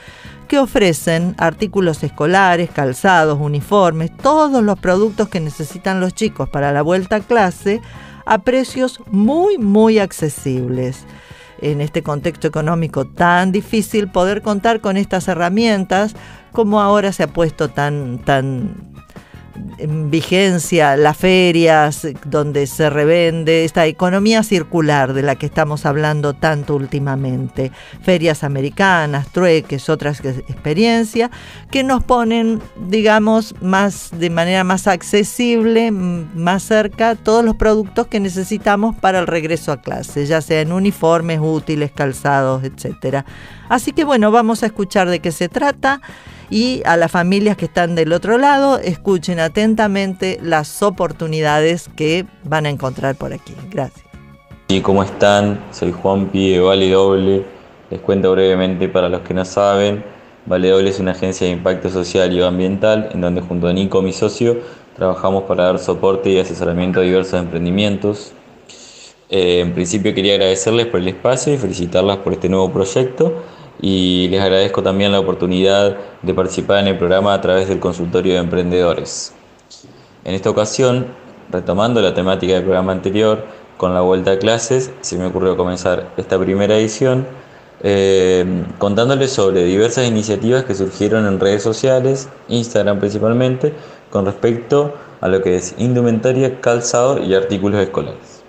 que 0.49 0.59
ofrecen 0.59 1.37
artículos 1.39 2.03
escolares, 2.03 2.69
calzados, 2.71 3.39
uniformes, 3.41 4.11
todos 4.17 4.63
los 4.63 4.79
productos 4.81 5.29
que 5.29 5.39
necesitan 5.39 6.01
los 6.01 6.15
chicos 6.15 6.49
para 6.49 6.73
la 6.73 6.83
vuelta 6.83 7.17
a 7.17 7.21
clase 7.21 7.81
a 8.27 8.39
precios 8.39 9.01
muy, 9.07 9.57
muy 9.57 10.01
accesibles. 10.01 11.05
En 11.61 11.81
este 11.81 12.03
contexto 12.03 12.47
económico 12.47 13.05
tan 13.05 13.53
difícil, 13.53 14.09
poder 14.09 14.43
contar 14.43 14.81
con 14.81 14.97
estas 14.97 15.29
herramientas 15.29 16.15
como 16.53 16.81
ahora 16.81 17.13
se 17.13 17.25
ha 17.25 17.29
puesto 17.29 17.69
tan, 17.69 18.19
tan 18.19 18.89
en 19.79 20.11
vigencia 20.11 20.97
las 20.97 21.17
ferias 21.17 22.07
donde 22.25 22.67
se 22.67 22.91
revende 22.91 23.65
esta 23.65 23.87
economía 23.87 24.43
circular 24.43 25.13
de 25.13 25.23
la 25.23 25.37
que 25.37 25.47
estamos 25.47 25.87
hablando 25.87 26.35
tanto 26.35 26.75
últimamente, 26.75 27.73
ferias 28.03 28.45
americanas, 28.45 29.29
trueques, 29.29 29.89
otras 29.89 30.21
experiencias 30.21 31.31
que 31.71 31.85
nos 31.85 32.03
ponen, 32.03 32.61
digamos, 32.89 33.55
más 33.61 34.11
de 34.13 34.31
manera 34.31 34.65
más 34.65 34.87
accesible, 34.87 35.91
más 35.91 36.63
cerca 36.63 37.15
todos 37.15 37.45
los 37.45 37.57
productos 37.57 38.07
que 38.07 38.21
necesitamos 38.21 38.97
para 38.97 39.19
el 39.19 39.27
regreso 39.27 39.73
a 39.73 39.81
clase, 39.81 40.27
ya 40.27 40.41
sean 40.41 40.73
uniformes, 40.73 41.41
útiles, 41.43 41.93
calzados, 41.93 42.65
etcétera. 42.65 43.25
Así 43.69 43.93
que 43.93 44.05
bueno, 44.05 44.31
vamos 44.31 44.63
a 44.63 44.67
escuchar 44.67 45.09
de 45.09 45.21
qué 45.21 45.31
se 45.31 45.49
trata 45.49 46.01
y 46.51 46.83
a 46.85 46.97
las 46.97 47.11
familias 47.11 47.57
que 47.57 47.67
están 47.67 47.95
del 47.95 48.13
otro 48.13 48.39
lado, 48.39 48.79
escuchen 48.79 49.41
atentamente 49.41 50.39
las 50.43 50.83
oportunidades 50.83 51.89
que 51.95 52.27
van 52.45 52.67
a 52.67 52.71
encontrar 52.71 53.17
por 53.17 53.33
aquí. 53.33 53.55
Gracias. 53.71 54.05
¿Y 54.69 54.81
cómo 54.81 55.03
están? 55.03 55.61
Soy 55.73 55.93
Juan 55.93 56.27
Pie 56.27 56.61
Vale 56.61 56.91
Doble. 56.91 57.45
Les 57.91 58.01
cuento 58.01 58.33
brevemente 58.33 58.89
para 58.89 59.09
los 59.09 59.23
que 59.23 59.35
no 59.35 59.45
saben. 59.45 60.05
Vale 60.47 60.69
Doble 60.71 60.91
es 60.91 61.01
una 61.01 61.13
agencia 61.13 61.47
de 61.47 61.53
impacto 61.53 61.91
social 61.91 62.33
y 62.33 62.43
ambiental 62.43 63.11
en 63.13 63.21
donde 63.21 63.41
junto 63.41 63.69
a 63.69 63.73
Nico, 63.73 64.03
mi 64.03 64.13
socio, 64.13 64.59
trabajamos 64.97 65.45
para 65.45 65.65
dar 65.65 65.79
soporte 65.79 66.31
y 66.31 66.39
asesoramiento 66.39 67.01
a 67.01 67.03
diversos 67.03 67.41
emprendimientos. 67.41 68.33
Eh, 69.31 69.61
en 69.61 69.75
principio 69.75 70.15
quería 70.15 70.35
agradecerles 70.35 70.87
por 70.87 71.01
el 71.01 71.09
espacio 71.09 71.53
y 71.53 71.59
felicitarlas 71.59 72.19
por 72.19 72.33
este 72.33 72.49
nuevo 72.49 72.73
proyecto 72.73 73.43
y 73.81 74.29
les 74.29 74.41
agradezco 74.41 74.83
también 74.83 75.13
la 75.13 75.21
oportunidad 75.21 75.97
de 76.23 76.35
participar 76.35 76.81
en 76.81 76.89
el 76.89 76.99
programa 76.99 77.35
a 77.35 77.41
través 77.41 77.69
del 77.69 77.79
consultorio 77.79 78.35
de 78.35 78.41
emprendedores. 78.41 79.33
En 80.25 80.35
esta 80.35 80.51
ocasión 80.51 81.07
retomando 81.51 82.01
la 82.01 82.15
temática 82.15 82.55
del 82.55 82.63
programa 82.63 82.93
anterior, 82.93 83.45
con 83.77 83.95
la 83.95 84.01
vuelta 84.01 84.33
a 84.33 84.39
clases, 84.39 84.91
se 85.01 85.17
me 85.17 85.27
ocurrió 85.27 85.57
comenzar 85.57 86.13
esta 86.17 86.39
primera 86.39 86.77
edición 86.77 87.27
eh, 87.83 88.45
contándoles 88.79 89.33
sobre 89.33 89.65
diversas 89.65 90.09
iniciativas 90.09 90.65
que 90.65 90.75
surgieron 90.75 91.27
en 91.27 91.39
redes 91.39 91.63
sociales, 91.63 92.29
Instagram 92.49 92.99
principalmente, 92.99 93.73
con 94.11 94.27
respecto 94.27 94.95
a 95.21 95.29
lo 95.29 95.43
que 95.43 95.57
es 95.57 95.75
indumentaria, 95.79 96.61
calzado 96.61 97.23
y 97.23 97.35
artículos 97.35 97.81
escolares. 97.81 98.43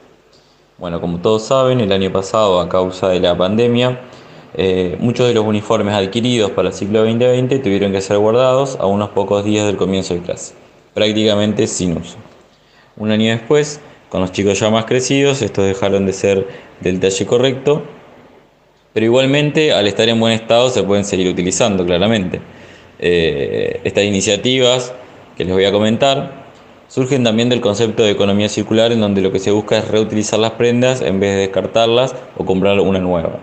Bueno, 0.80 1.00
como 1.00 1.20
todos 1.20 1.44
saben, 1.44 1.80
el 1.80 1.92
año 1.92 2.12
pasado, 2.12 2.60
a 2.60 2.70
causa 2.70 3.10
de 3.10 3.20
la 3.20 3.38
pandemia, 3.38 4.00
eh, 4.56 4.98
muchos 5.00 5.28
de 5.28 5.34
los 5.34 5.46
uniformes 5.46 5.94
adquiridos 5.94 6.52
para 6.52 6.70
el 6.70 6.74
ciclo 6.74 7.00
2020 7.00 7.60
tuvieron 7.60 7.92
que 7.92 8.02
ser 8.02 8.18
guardados 8.18 8.78
a 8.80 8.88
unos 8.88 9.10
pocos 9.10 9.46
días 9.46 9.66
del 9.66 9.78
comienzo 9.78 10.16
de 10.16 10.22
clase, 10.22 10.54
prácticamente 10.94 11.68
sin 11.68 11.98
uso. 11.98 12.18
Un 12.98 13.12
año 13.12 13.32
después, 13.32 13.80
con 14.10 14.22
los 14.22 14.32
chicos 14.32 14.60
ya 14.60 14.70
más 14.70 14.86
crecidos, 14.86 15.42
estos 15.42 15.66
dejaron 15.66 16.06
de 16.06 16.14
ser 16.14 16.48
del 16.82 17.00
talle 17.00 17.26
correcto, 17.26 17.84
pero 18.94 19.06
igualmente 19.06 19.72
al 19.72 19.88
estar 19.88 20.10
en 20.10 20.20
buen 20.20 20.34
estado 20.34 20.70
se 20.70 20.84
pueden 20.84 21.06
seguir 21.06 21.30
utilizando 21.30 21.86
claramente. 21.86 22.42
Eh, 22.98 23.80
estas 23.84 24.04
iniciativas 24.04 24.94
que 25.38 25.46
les 25.46 25.54
voy 25.54 25.66
a 25.66 25.72
comentar 25.72 26.50
surgen 26.90 27.24
también 27.24 27.50
del 27.50 27.62
concepto 27.62 28.04
de 28.04 28.12
economía 28.12 28.50
circular 28.50 28.92
en 28.92 29.00
donde 29.00 29.22
lo 29.22 29.32
que 29.32 29.40
se 29.40 29.52
busca 29.52 29.78
es 29.78 29.88
reutilizar 29.88 30.40
las 30.40 30.52
prendas 30.52 31.02
en 31.02 31.20
vez 31.20 31.36
de 31.36 31.42
descartarlas 31.42 32.16
o 32.36 32.46
comprar 32.46 32.80
una 32.80 33.00
nueva. 33.00 33.40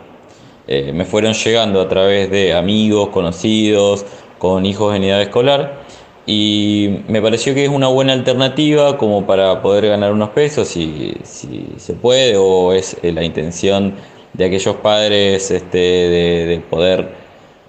Eh, 0.68 0.92
me 0.92 1.04
fueron 1.04 1.32
llegando 1.34 1.80
a 1.80 1.88
través 1.88 2.30
de 2.30 2.52
amigos, 2.54 3.10
conocidos, 3.10 4.04
con 4.38 4.66
hijos 4.66 4.94
en 4.94 5.04
edad 5.04 5.22
escolar 5.22 5.86
y 6.26 7.04
me 7.06 7.22
pareció 7.22 7.54
que 7.54 7.64
es 7.64 7.70
una 7.70 7.86
buena 7.86 8.12
alternativa 8.12 8.98
como 8.98 9.26
para 9.26 9.62
poder 9.62 9.86
ganar 9.86 10.12
unos 10.12 10.30
pesos 10.30 10.68
si, 10.68 11.14
si 11.22 11.68
se 11.76 11.94
puede 11.94 12.36
o 12.36 12.72
es 12.72 12.96
eh, 13.02 13.12
la 13.12 13.22
intención 13.22 13.94
de 14.32 14.44
aquellos 14.44 14.74
padres 14.76 15.50
este, 15.52 15.78
de, 15.78 16.62
poder 16.68 17.14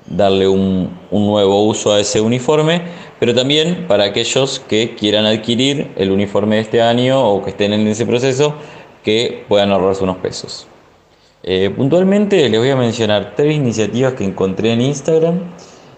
darle 0.07 0.47
un, 0.47 0.97
un, 1.11 1.27
nuevo 1.27 1.63
uso 1.65 1.93
a 1.93 1.99
ese 1.99 2.19
uniforme, 2.19 2.81
pero 3.19 3.33
también 3.33 3.85
para 3.87 4.05
aquellos 4.05 4.59
que 4.59 4.95
quieran 4.95 5.25
adquirir 5.25 5.91
el 5.95 6.11
uniforme 6.11 6.55
de 6.55 6.61
este 6.63 6.81
año 6.81 7.25
o 7.25 7.43
que 7.43 7.51
estén 7.51 7.73
en 7.73 7.87
ese 7.87 8.05
proceso, 8.05 8.55
que 9.03 9.45
puedan 9.47 9.71
ahorrarse 9.71 10.03
unos 10.03 10.17
pesos. 10.17 10.67
Eh, 11.49 11.69
puntualmente 11.69 12.49
les 12.49 12.59
voy 12.59 12.71
a 12.71 12.75
mencionar 12.75 13.31
tres 13.33 13.55
iniciativas 13.55 14.15
que 14.15 14.25
encontré 14.25 14.73
en 14.73 14.81
Instagram, 14.81 15.39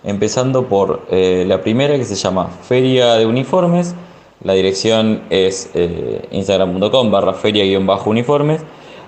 empezando 0.04 0.68
por 0.68 1.08
eh, 1.10 1.44
la 1.48 1.64
primera 1.64 1.98
que 1.98 2.06
se 2.06 2.14
llama 2.14 2.52
Feria 2.62 3.16
de 3.16 3.26
Uniformes, 3.26 3.96
la 4.44 4.54
dirección 4.54 5.24
es 5.32 5.72
eh, 5.74 6.22
instagram.com 6.30 7.10
barra 7.10 7.34
feria-uniformes, 7.34 8.62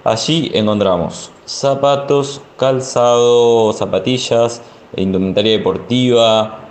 allí 0.04 0.50
encontramos 0.56 1.32
zapatos, 1.46 2.42
calzado, 2.58 3.72
zapatillas, 3.74 4.64
indumentaria 4.98 5.52
deportiva 5.52 6.62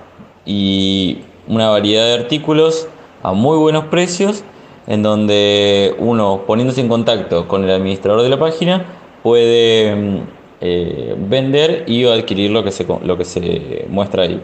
y 0.45 1.19
una 1.47 1.69
variedad 1.69 2.07
de 2.07 2.15
artículos 2.15 2.89
a 3.23 3.35
muy 3.35 3.57
buenos 3.57 3.85
precios 3.85 4.43
en 4.89 5.05
donde 5.05 5.95
uno 6.01 6.43
poniéndose 6.45 6.81
en 6.81 6.89
contacto 6.89 7.47
con 7.47 7.63
el 7.63 7.71
administrador 7.71 8.23
de 8.23 8.31
la 8.31 8.39
página 8.41 8.97
puede 9.23 10.23
eh, 10.61 11.15
vender 11.19 11.85
y 11.87 12.07
adquirir 12.07 12.51
lo 12.51 12.63
que 12.63 12.71
se, 12.71 12.87
lo 13.03 13.17
que 13.17 13.25
se 13.25 13.87
muestra 13.89 14.25
ahí. 14.25 14.41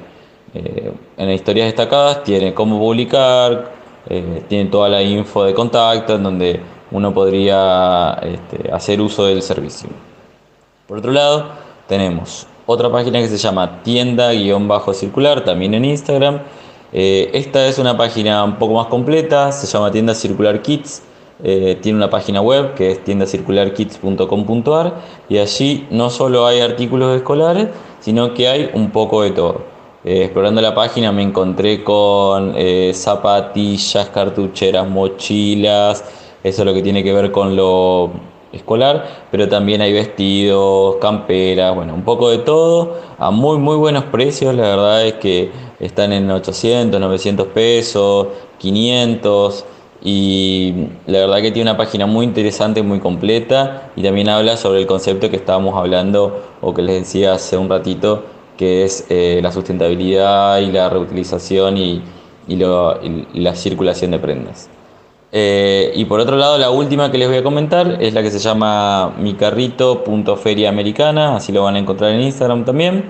Eh, 0.55 0.93
en 1.17 1.31
historias 1.31 1.67
destacadas 1.67 2.25
tiene 2.25 2.55
cómo 2.55 2.79
publicar, 2.79 3.73
eh, 4.09 4.43
tiene 4.49 4.71
toda 4.71 4.89
la 4.89 5.03
info 5.03 5.45
de 5.45 5.53
contacto 5.53 6.15
en 6.15 6.23
donde 6.23 6.61
uno 6.91 7.13
podría 7.13 8.19
este, 8.23 8.71
hacer 8.73 9.01
uso 9.01 9.27
del 9.27 9.43
servicio. 9.43 9.89
Por 10.87 10.99
otro 10.99 11.13
lado, 11.13 11.49
tenemos 11.89 12.47
otra 12.65 12.91
página 12.91 13.21
que 13.21 13.29
se 13.29 13.37
llama 13.37 13.83
tienda-circular, 13.83 15.45
también 15.45 15.75
en 15.75 15.85
Instagram. 15.85 16.41
Eh, 16.93 17.31
esta 17.35 17.67
es 17.67 17.79
una 17.79 17.97
página 17.97 18.43
un 18.45 18.57
poco 18.57 18.75
más 18.75 18.87
completa, 18.87 19.53
se 19.53 19.67
llama 19.67 19.91
Tienda 19.91 20.15
Circular 20.15 20.63
Kits. 20.63 21.03
Eh, 21.45 21.79
tiene 21.83 21.99
una 21.99 22.09
página 22.09 22.41
web 22.41 22.75
que 22.75 22.91
es 22.93 23.05
tiendacircularkits.com.ar 23.05 24.95
y 25.29 25.39
allí 25.39 25.87
no 25.91 26.11
solo 26.11 26.47
hay 26.47 26.61
artículos 26.61 27.15
escolares, 27.17 27.69
sino 28.01 28.33
que 28.35 28.49
hay 28.49 28.71
un 28.75 28.91
poco 28.91 29.23
de 29.23 29.33
todo. 29.33 29.61
Eh, 30.05 30.25
explorando 30.25 30.61
la 30.61 30.75
página 30.75 31.13
me 31.13 31.23
encontré 31.23 31.83
con 31.85 32.55
zapatillas, 32.93 34.09
cartucheras, 34.11 34.89
mochilas, 34.89 36.05
eso 36.43 36.63
es 36.63 36.67
lo 36.67 36.73
que 36.73 36.83
tiene 36.83 37.03
que 37.03 37.13
ver 37.13 37.33
con 37.33 37.57
lo 37.57 38.13
escolar, 38.57 39.27
pero 39.31 39.49
también 39.49 39.81
hay 39.81 39.93
vestidos, 39.93 40.97
camperas, 40.97 41.75
bueno, 41.75 41.95
un 41.95 42.03
poco 42.03 42.31
de 42.31 42.39
todo, 42.39 42.97
a 43.19 43.31
muy, 43.31 43.59
muy 43.59 43.77
buenos 43.77 44.05
precios, 44.05 44.55
la 44.55 44.63
verdad 44.63 45.07
es 45.07 45.15
que 45.15 45.51
están 45.81 46.13
en 46.13 46.31
800, 46.31 47.01
900 47.01 47.47
pesos, 47.49 48.29
500, 48.59 49.65
y 50.07 50.73
la 51.09 51.19
verdad 51.19 51.43
que 51.43 51.51
tiene 51.51 51.69
una 51.69 51.77
página 51.77 52.07
muy 52.07 52.25
interesante, 52.25 52.81
muy 52.85 53.01
completa, 53.01 53.91
y 53.97 54.05
también 54.05 54.29
habla 54.29 54.57
sobre 54.57 54.79
el 54.79 54.87
concepto 54.87 55.29
que 55.31 55.37
estábamos 55.37 55.77
hablando, 55.77 56.45
o 56.61 56.73
que 56.73 56.83
les 56.83 57.01
decía 57.01 57.35
hace 57.35 57.57
un 57.57 57.69
ratito, 57.69 58.23
que 58.57 58.85
es 58.85 59.05
eh, 59.11 59.41
la 59.43 59.51
sustentabilidad 59.51 60.61
y 60.61 60.71
la 60.71 60.89
reutilización 60.89 61.77
y, 61.77 62.03
y 62.47 62.55
la 62.55 63.57
circulación 63.57 64.13
de 64.13 64.21
prendas. 64.21 64.71
Eh, 65.33 65.91
y 65.97 66.05
por 66.05 66.21
otro 66.21 66.37
lado, 66.37 66.57
la 66.57 66.71
última 66.71 67.11
que 67.11 67.19
les 67.19 67.27
voy 67.27 67.39
a 67.39 67.43
comentar 67.43 68.01
es 68.01 68.15
la 68.15 68.23
que 68.23 68.31
se 68.31 68.39
llama 68.39 69.13
micarrito.feriaamericana, 69.19 71.35
así 71.35 71.51
lo 71.51 71.65
van 71.65 71.75
a 71.75 71.81
encontrar 71.81 72.13
en 72.13 72.21
Instagram 72.21 72.65
también. 72.65 73.07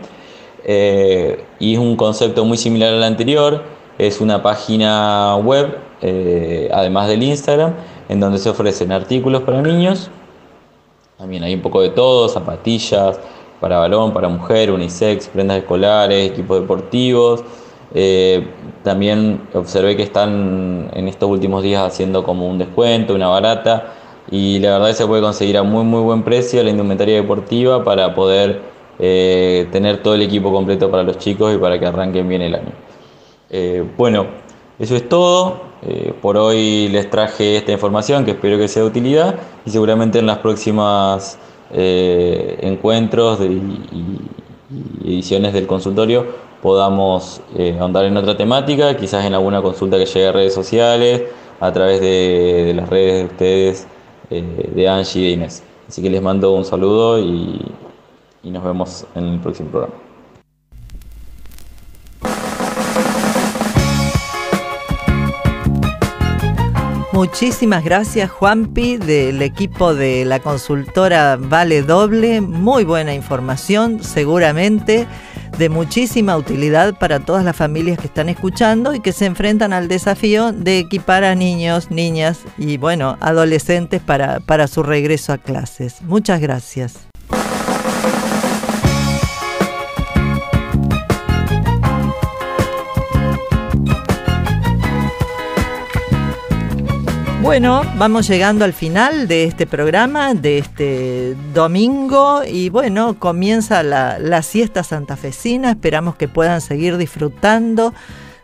Eh, 0.64 1.44
y 1.60 1.74
es 1.74 1.78
un 1.78 1.94
concepto 1.96 2.46
muy 2.46 2.56
similar 2.56 2.94
al 2.94 3.02
anterior, 3.02 3.64
es 3.98 4.22
una 4.22 4.42
página 4.42 5.36
web, 5.36 5.84
eh, 6.02 6.68
además 6.72 7.08
del 7.08 7.22
Instagram, 7.22 7.74
en 8.08 8.20
donde 8.20 8.38
se 8.38 8.50
ofrecen 8.50 8.92
artículos 8.92 9.42
para 9.42 9.62
niños, 9.62 10.10
también 11.18 11.42
hay 11.42 11.54
un 11.54 11.62
poco 11.62 11.80
de 11.80 11.90
todo, 11.90 12.28
zapatillas 12.28 13.18
para 13.60 13.78
balón, 13.78 14.12
para 14.12 14.28
mujer, 14.28 14.70
unisex, 14.70 15.28
prendas 15.28 15.58
escolares, 15.58 16.30
equipos 16.30 16.60
deportivos. 16.60 17.42
Eh, 17.94 18.46
también 18.82 19.48
observé 19.54 19.96
que 19.96 20.02
están 20.02 20.90
en 20.92 21.08
estos 21.08 21.30
últimos 21.30 21.62
días 21.62 21.82
haciendo 21.82 22.22
como 22.22 22.46
un 22.46 22.58
descuento, 22.58 23.14
una 23.14 23.28
barata, 23.28 23.94
y 24.30 24.58
la 24.58 24.72
verdad 24.72 24.88
que 24.88 24.94
se 24.94 25.06
puede 25.06 25.22
conseguir 25.22 25.56
a 25.56 25.62
muy 25.62 25.84
muy 25.84 26.02
buen 26.02 26.22
precio 26.22 26.62
la 26.62 26.70
indumentaria 26.70 27.14
deportiva 27.14 27.82
para 27.82 28.14
poder 28.14 28.60
eh, 28.98 29.68
tener 29.72 30.02
todo 30.02 30.14
el 30.14 30.22
equipo 30.22 30.52
completo 30.52 30.90
para 30.90 31.02
los 31.02 31.16
chicos 31.16 31.54
y 31.54 31.58
para 31.58 31.78
que 31.78 31.86
arranquen 31.86 32.28
bien 32.28 32.42
el 32.42 32.54
año. 32.56 32.72
Bueno, 33.96 34.26
eso 34.78 34.96
es 34.96 35.08
todo. 35.08 35.65
Por 36.22 36.36
hoy 36.36 36.88
les 36.88 37.08
traje 37.10 37.56
esta 37.56 37.70
información 37.70 38.24
que 38.24 38.32
espero 38.32 38.58
que 38.58 38.66
sea 38.66 38.82
de 38.82 38.88
utilidad 38.88 39.36
y 39.64 39.70
seguramente 39.70 40.18
en 40.18 40.26
las 40.26 40.38
próximas 40.38 41.38
encuentros 41.70 43.40
y 43.40 44.20
ediciones 45.04 45.52
del 45.52 45.66
consultorio 45.66 46.26
podamos 46.66 47.40
eh, 47.56 47.76
ahondar 47.78 48.06
en 48.06 48.16
otra 48.16 48.36
temática, 48.36 48.96
quizás 48.96 49.24
en 49.24 49.34
alguna 49.34 49.62
consulta 49.62 49.98
que 49.98 50.06
llegue 50.06 50.26
a 50.26 50.32
redes 50.32 50.54
sociales, 50.54 51.22
a 51.60 51.72
través 51.72 52.00
de, 52.00 52.72
las 52.74 52.88
redes 52.88 53.18
de 53.20 53.24
ustedes, 53.26 53.86
eh, 54.30 54.70
de 54.74 54.88
Angie 54.88 55.20
y 55.20 55.26
de 55.26 55.30
Inés. 55.32 55.62
Así 55.88 56.02
que 56.02 56.10
les 56.10 56.20
mando 56.20 56.52
un 56.54 56.64
saludo 56.64 57.20
y, 57.20 57.60
y 58.42 58.50
nos 58.50 58.64
vemos 58.64 59.06
en 59.14 59.24
el 59.26 59.40
próximo 59.40 59.70
programa. 59.70 60.05
Muchísimas 67.16 67.82
gracias 67.82 68.30
Juanpi 68.30 68.98
del 68.98 69.40
equipo 69.40 69.94
de 69.94 70.26
la 70.26 70.38
consultora 70.40 71.36
Vale 71.36 71.80
Doble. 71.80 72.42
Muy 72.42 72.84
buena 72.84 73.14
información, 73.14 74.04
seguramente 74.04 75.06
de 75.56 75.68
muchísima 75.70 76.36
utilidad 76.36 76.98
para 76.98 77.20
todas 77.20 77.42
las 77.42 77.56
familias 77.56 77.98
que 77.98 78.08
están 78.08 78.28
escuchando 78.28 78.94
y 78.94 79.00
que 79.00 79.12
se 79.12 79.24
enfrentan 79.24 79.72
al 79.72 79.88
desafío 79.88 80.52
de 80.52 80.78
equipar 80.78 81.24
a 81.24 81.34
niños, 81.34 81.90
niñas 81.90 82.40
y 82.58 82.76
bueno, 82.76 83.16
adolescentes 83.20 84.02
para, 84.02 84.40
para 84.40 84.66
su 84.68 84.82
regreso 84.82 85.32
a 85.32 85.38
clases. 85.38 86.02
Muchas 86.02 86.38
gracias. 86.38 87.08
Bueno, 97.46 97.82
vamos 97.96 98.26
llegando 98.26 98.64
al 98.64 98.72
final 98.72 99.28
de 99.28 99.44
este 99.44 99.68
programa, 99.68 100.34
de 100.34 100.58
este 100.58 101.36
domingo, 101.54 102.42
y 102.44 102.70
bueno, 102.70 103.20
comienza 103.20 103.84
la, 103.84 104.42
siesta 104.42 104.82
santafesina. 104.82 105.70
Esperamos 105.70 106.16
que 106.16 106.26
puedan 106.26 106.60
seguir 106.60 106.96
disfrutando 106.96 107.94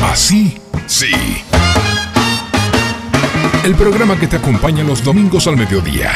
Así, 0.02 0.60
sí. 0.86 1.12
El 3.64 3.74
programa 3.74 4.18
que 4.18 4.26
te 4.26 4.36
acompaña 4.36 4.84
los 4.84 5.02
domingos 5.02 5.46
al 5.46 5.56
mediodía. 5.56 6.12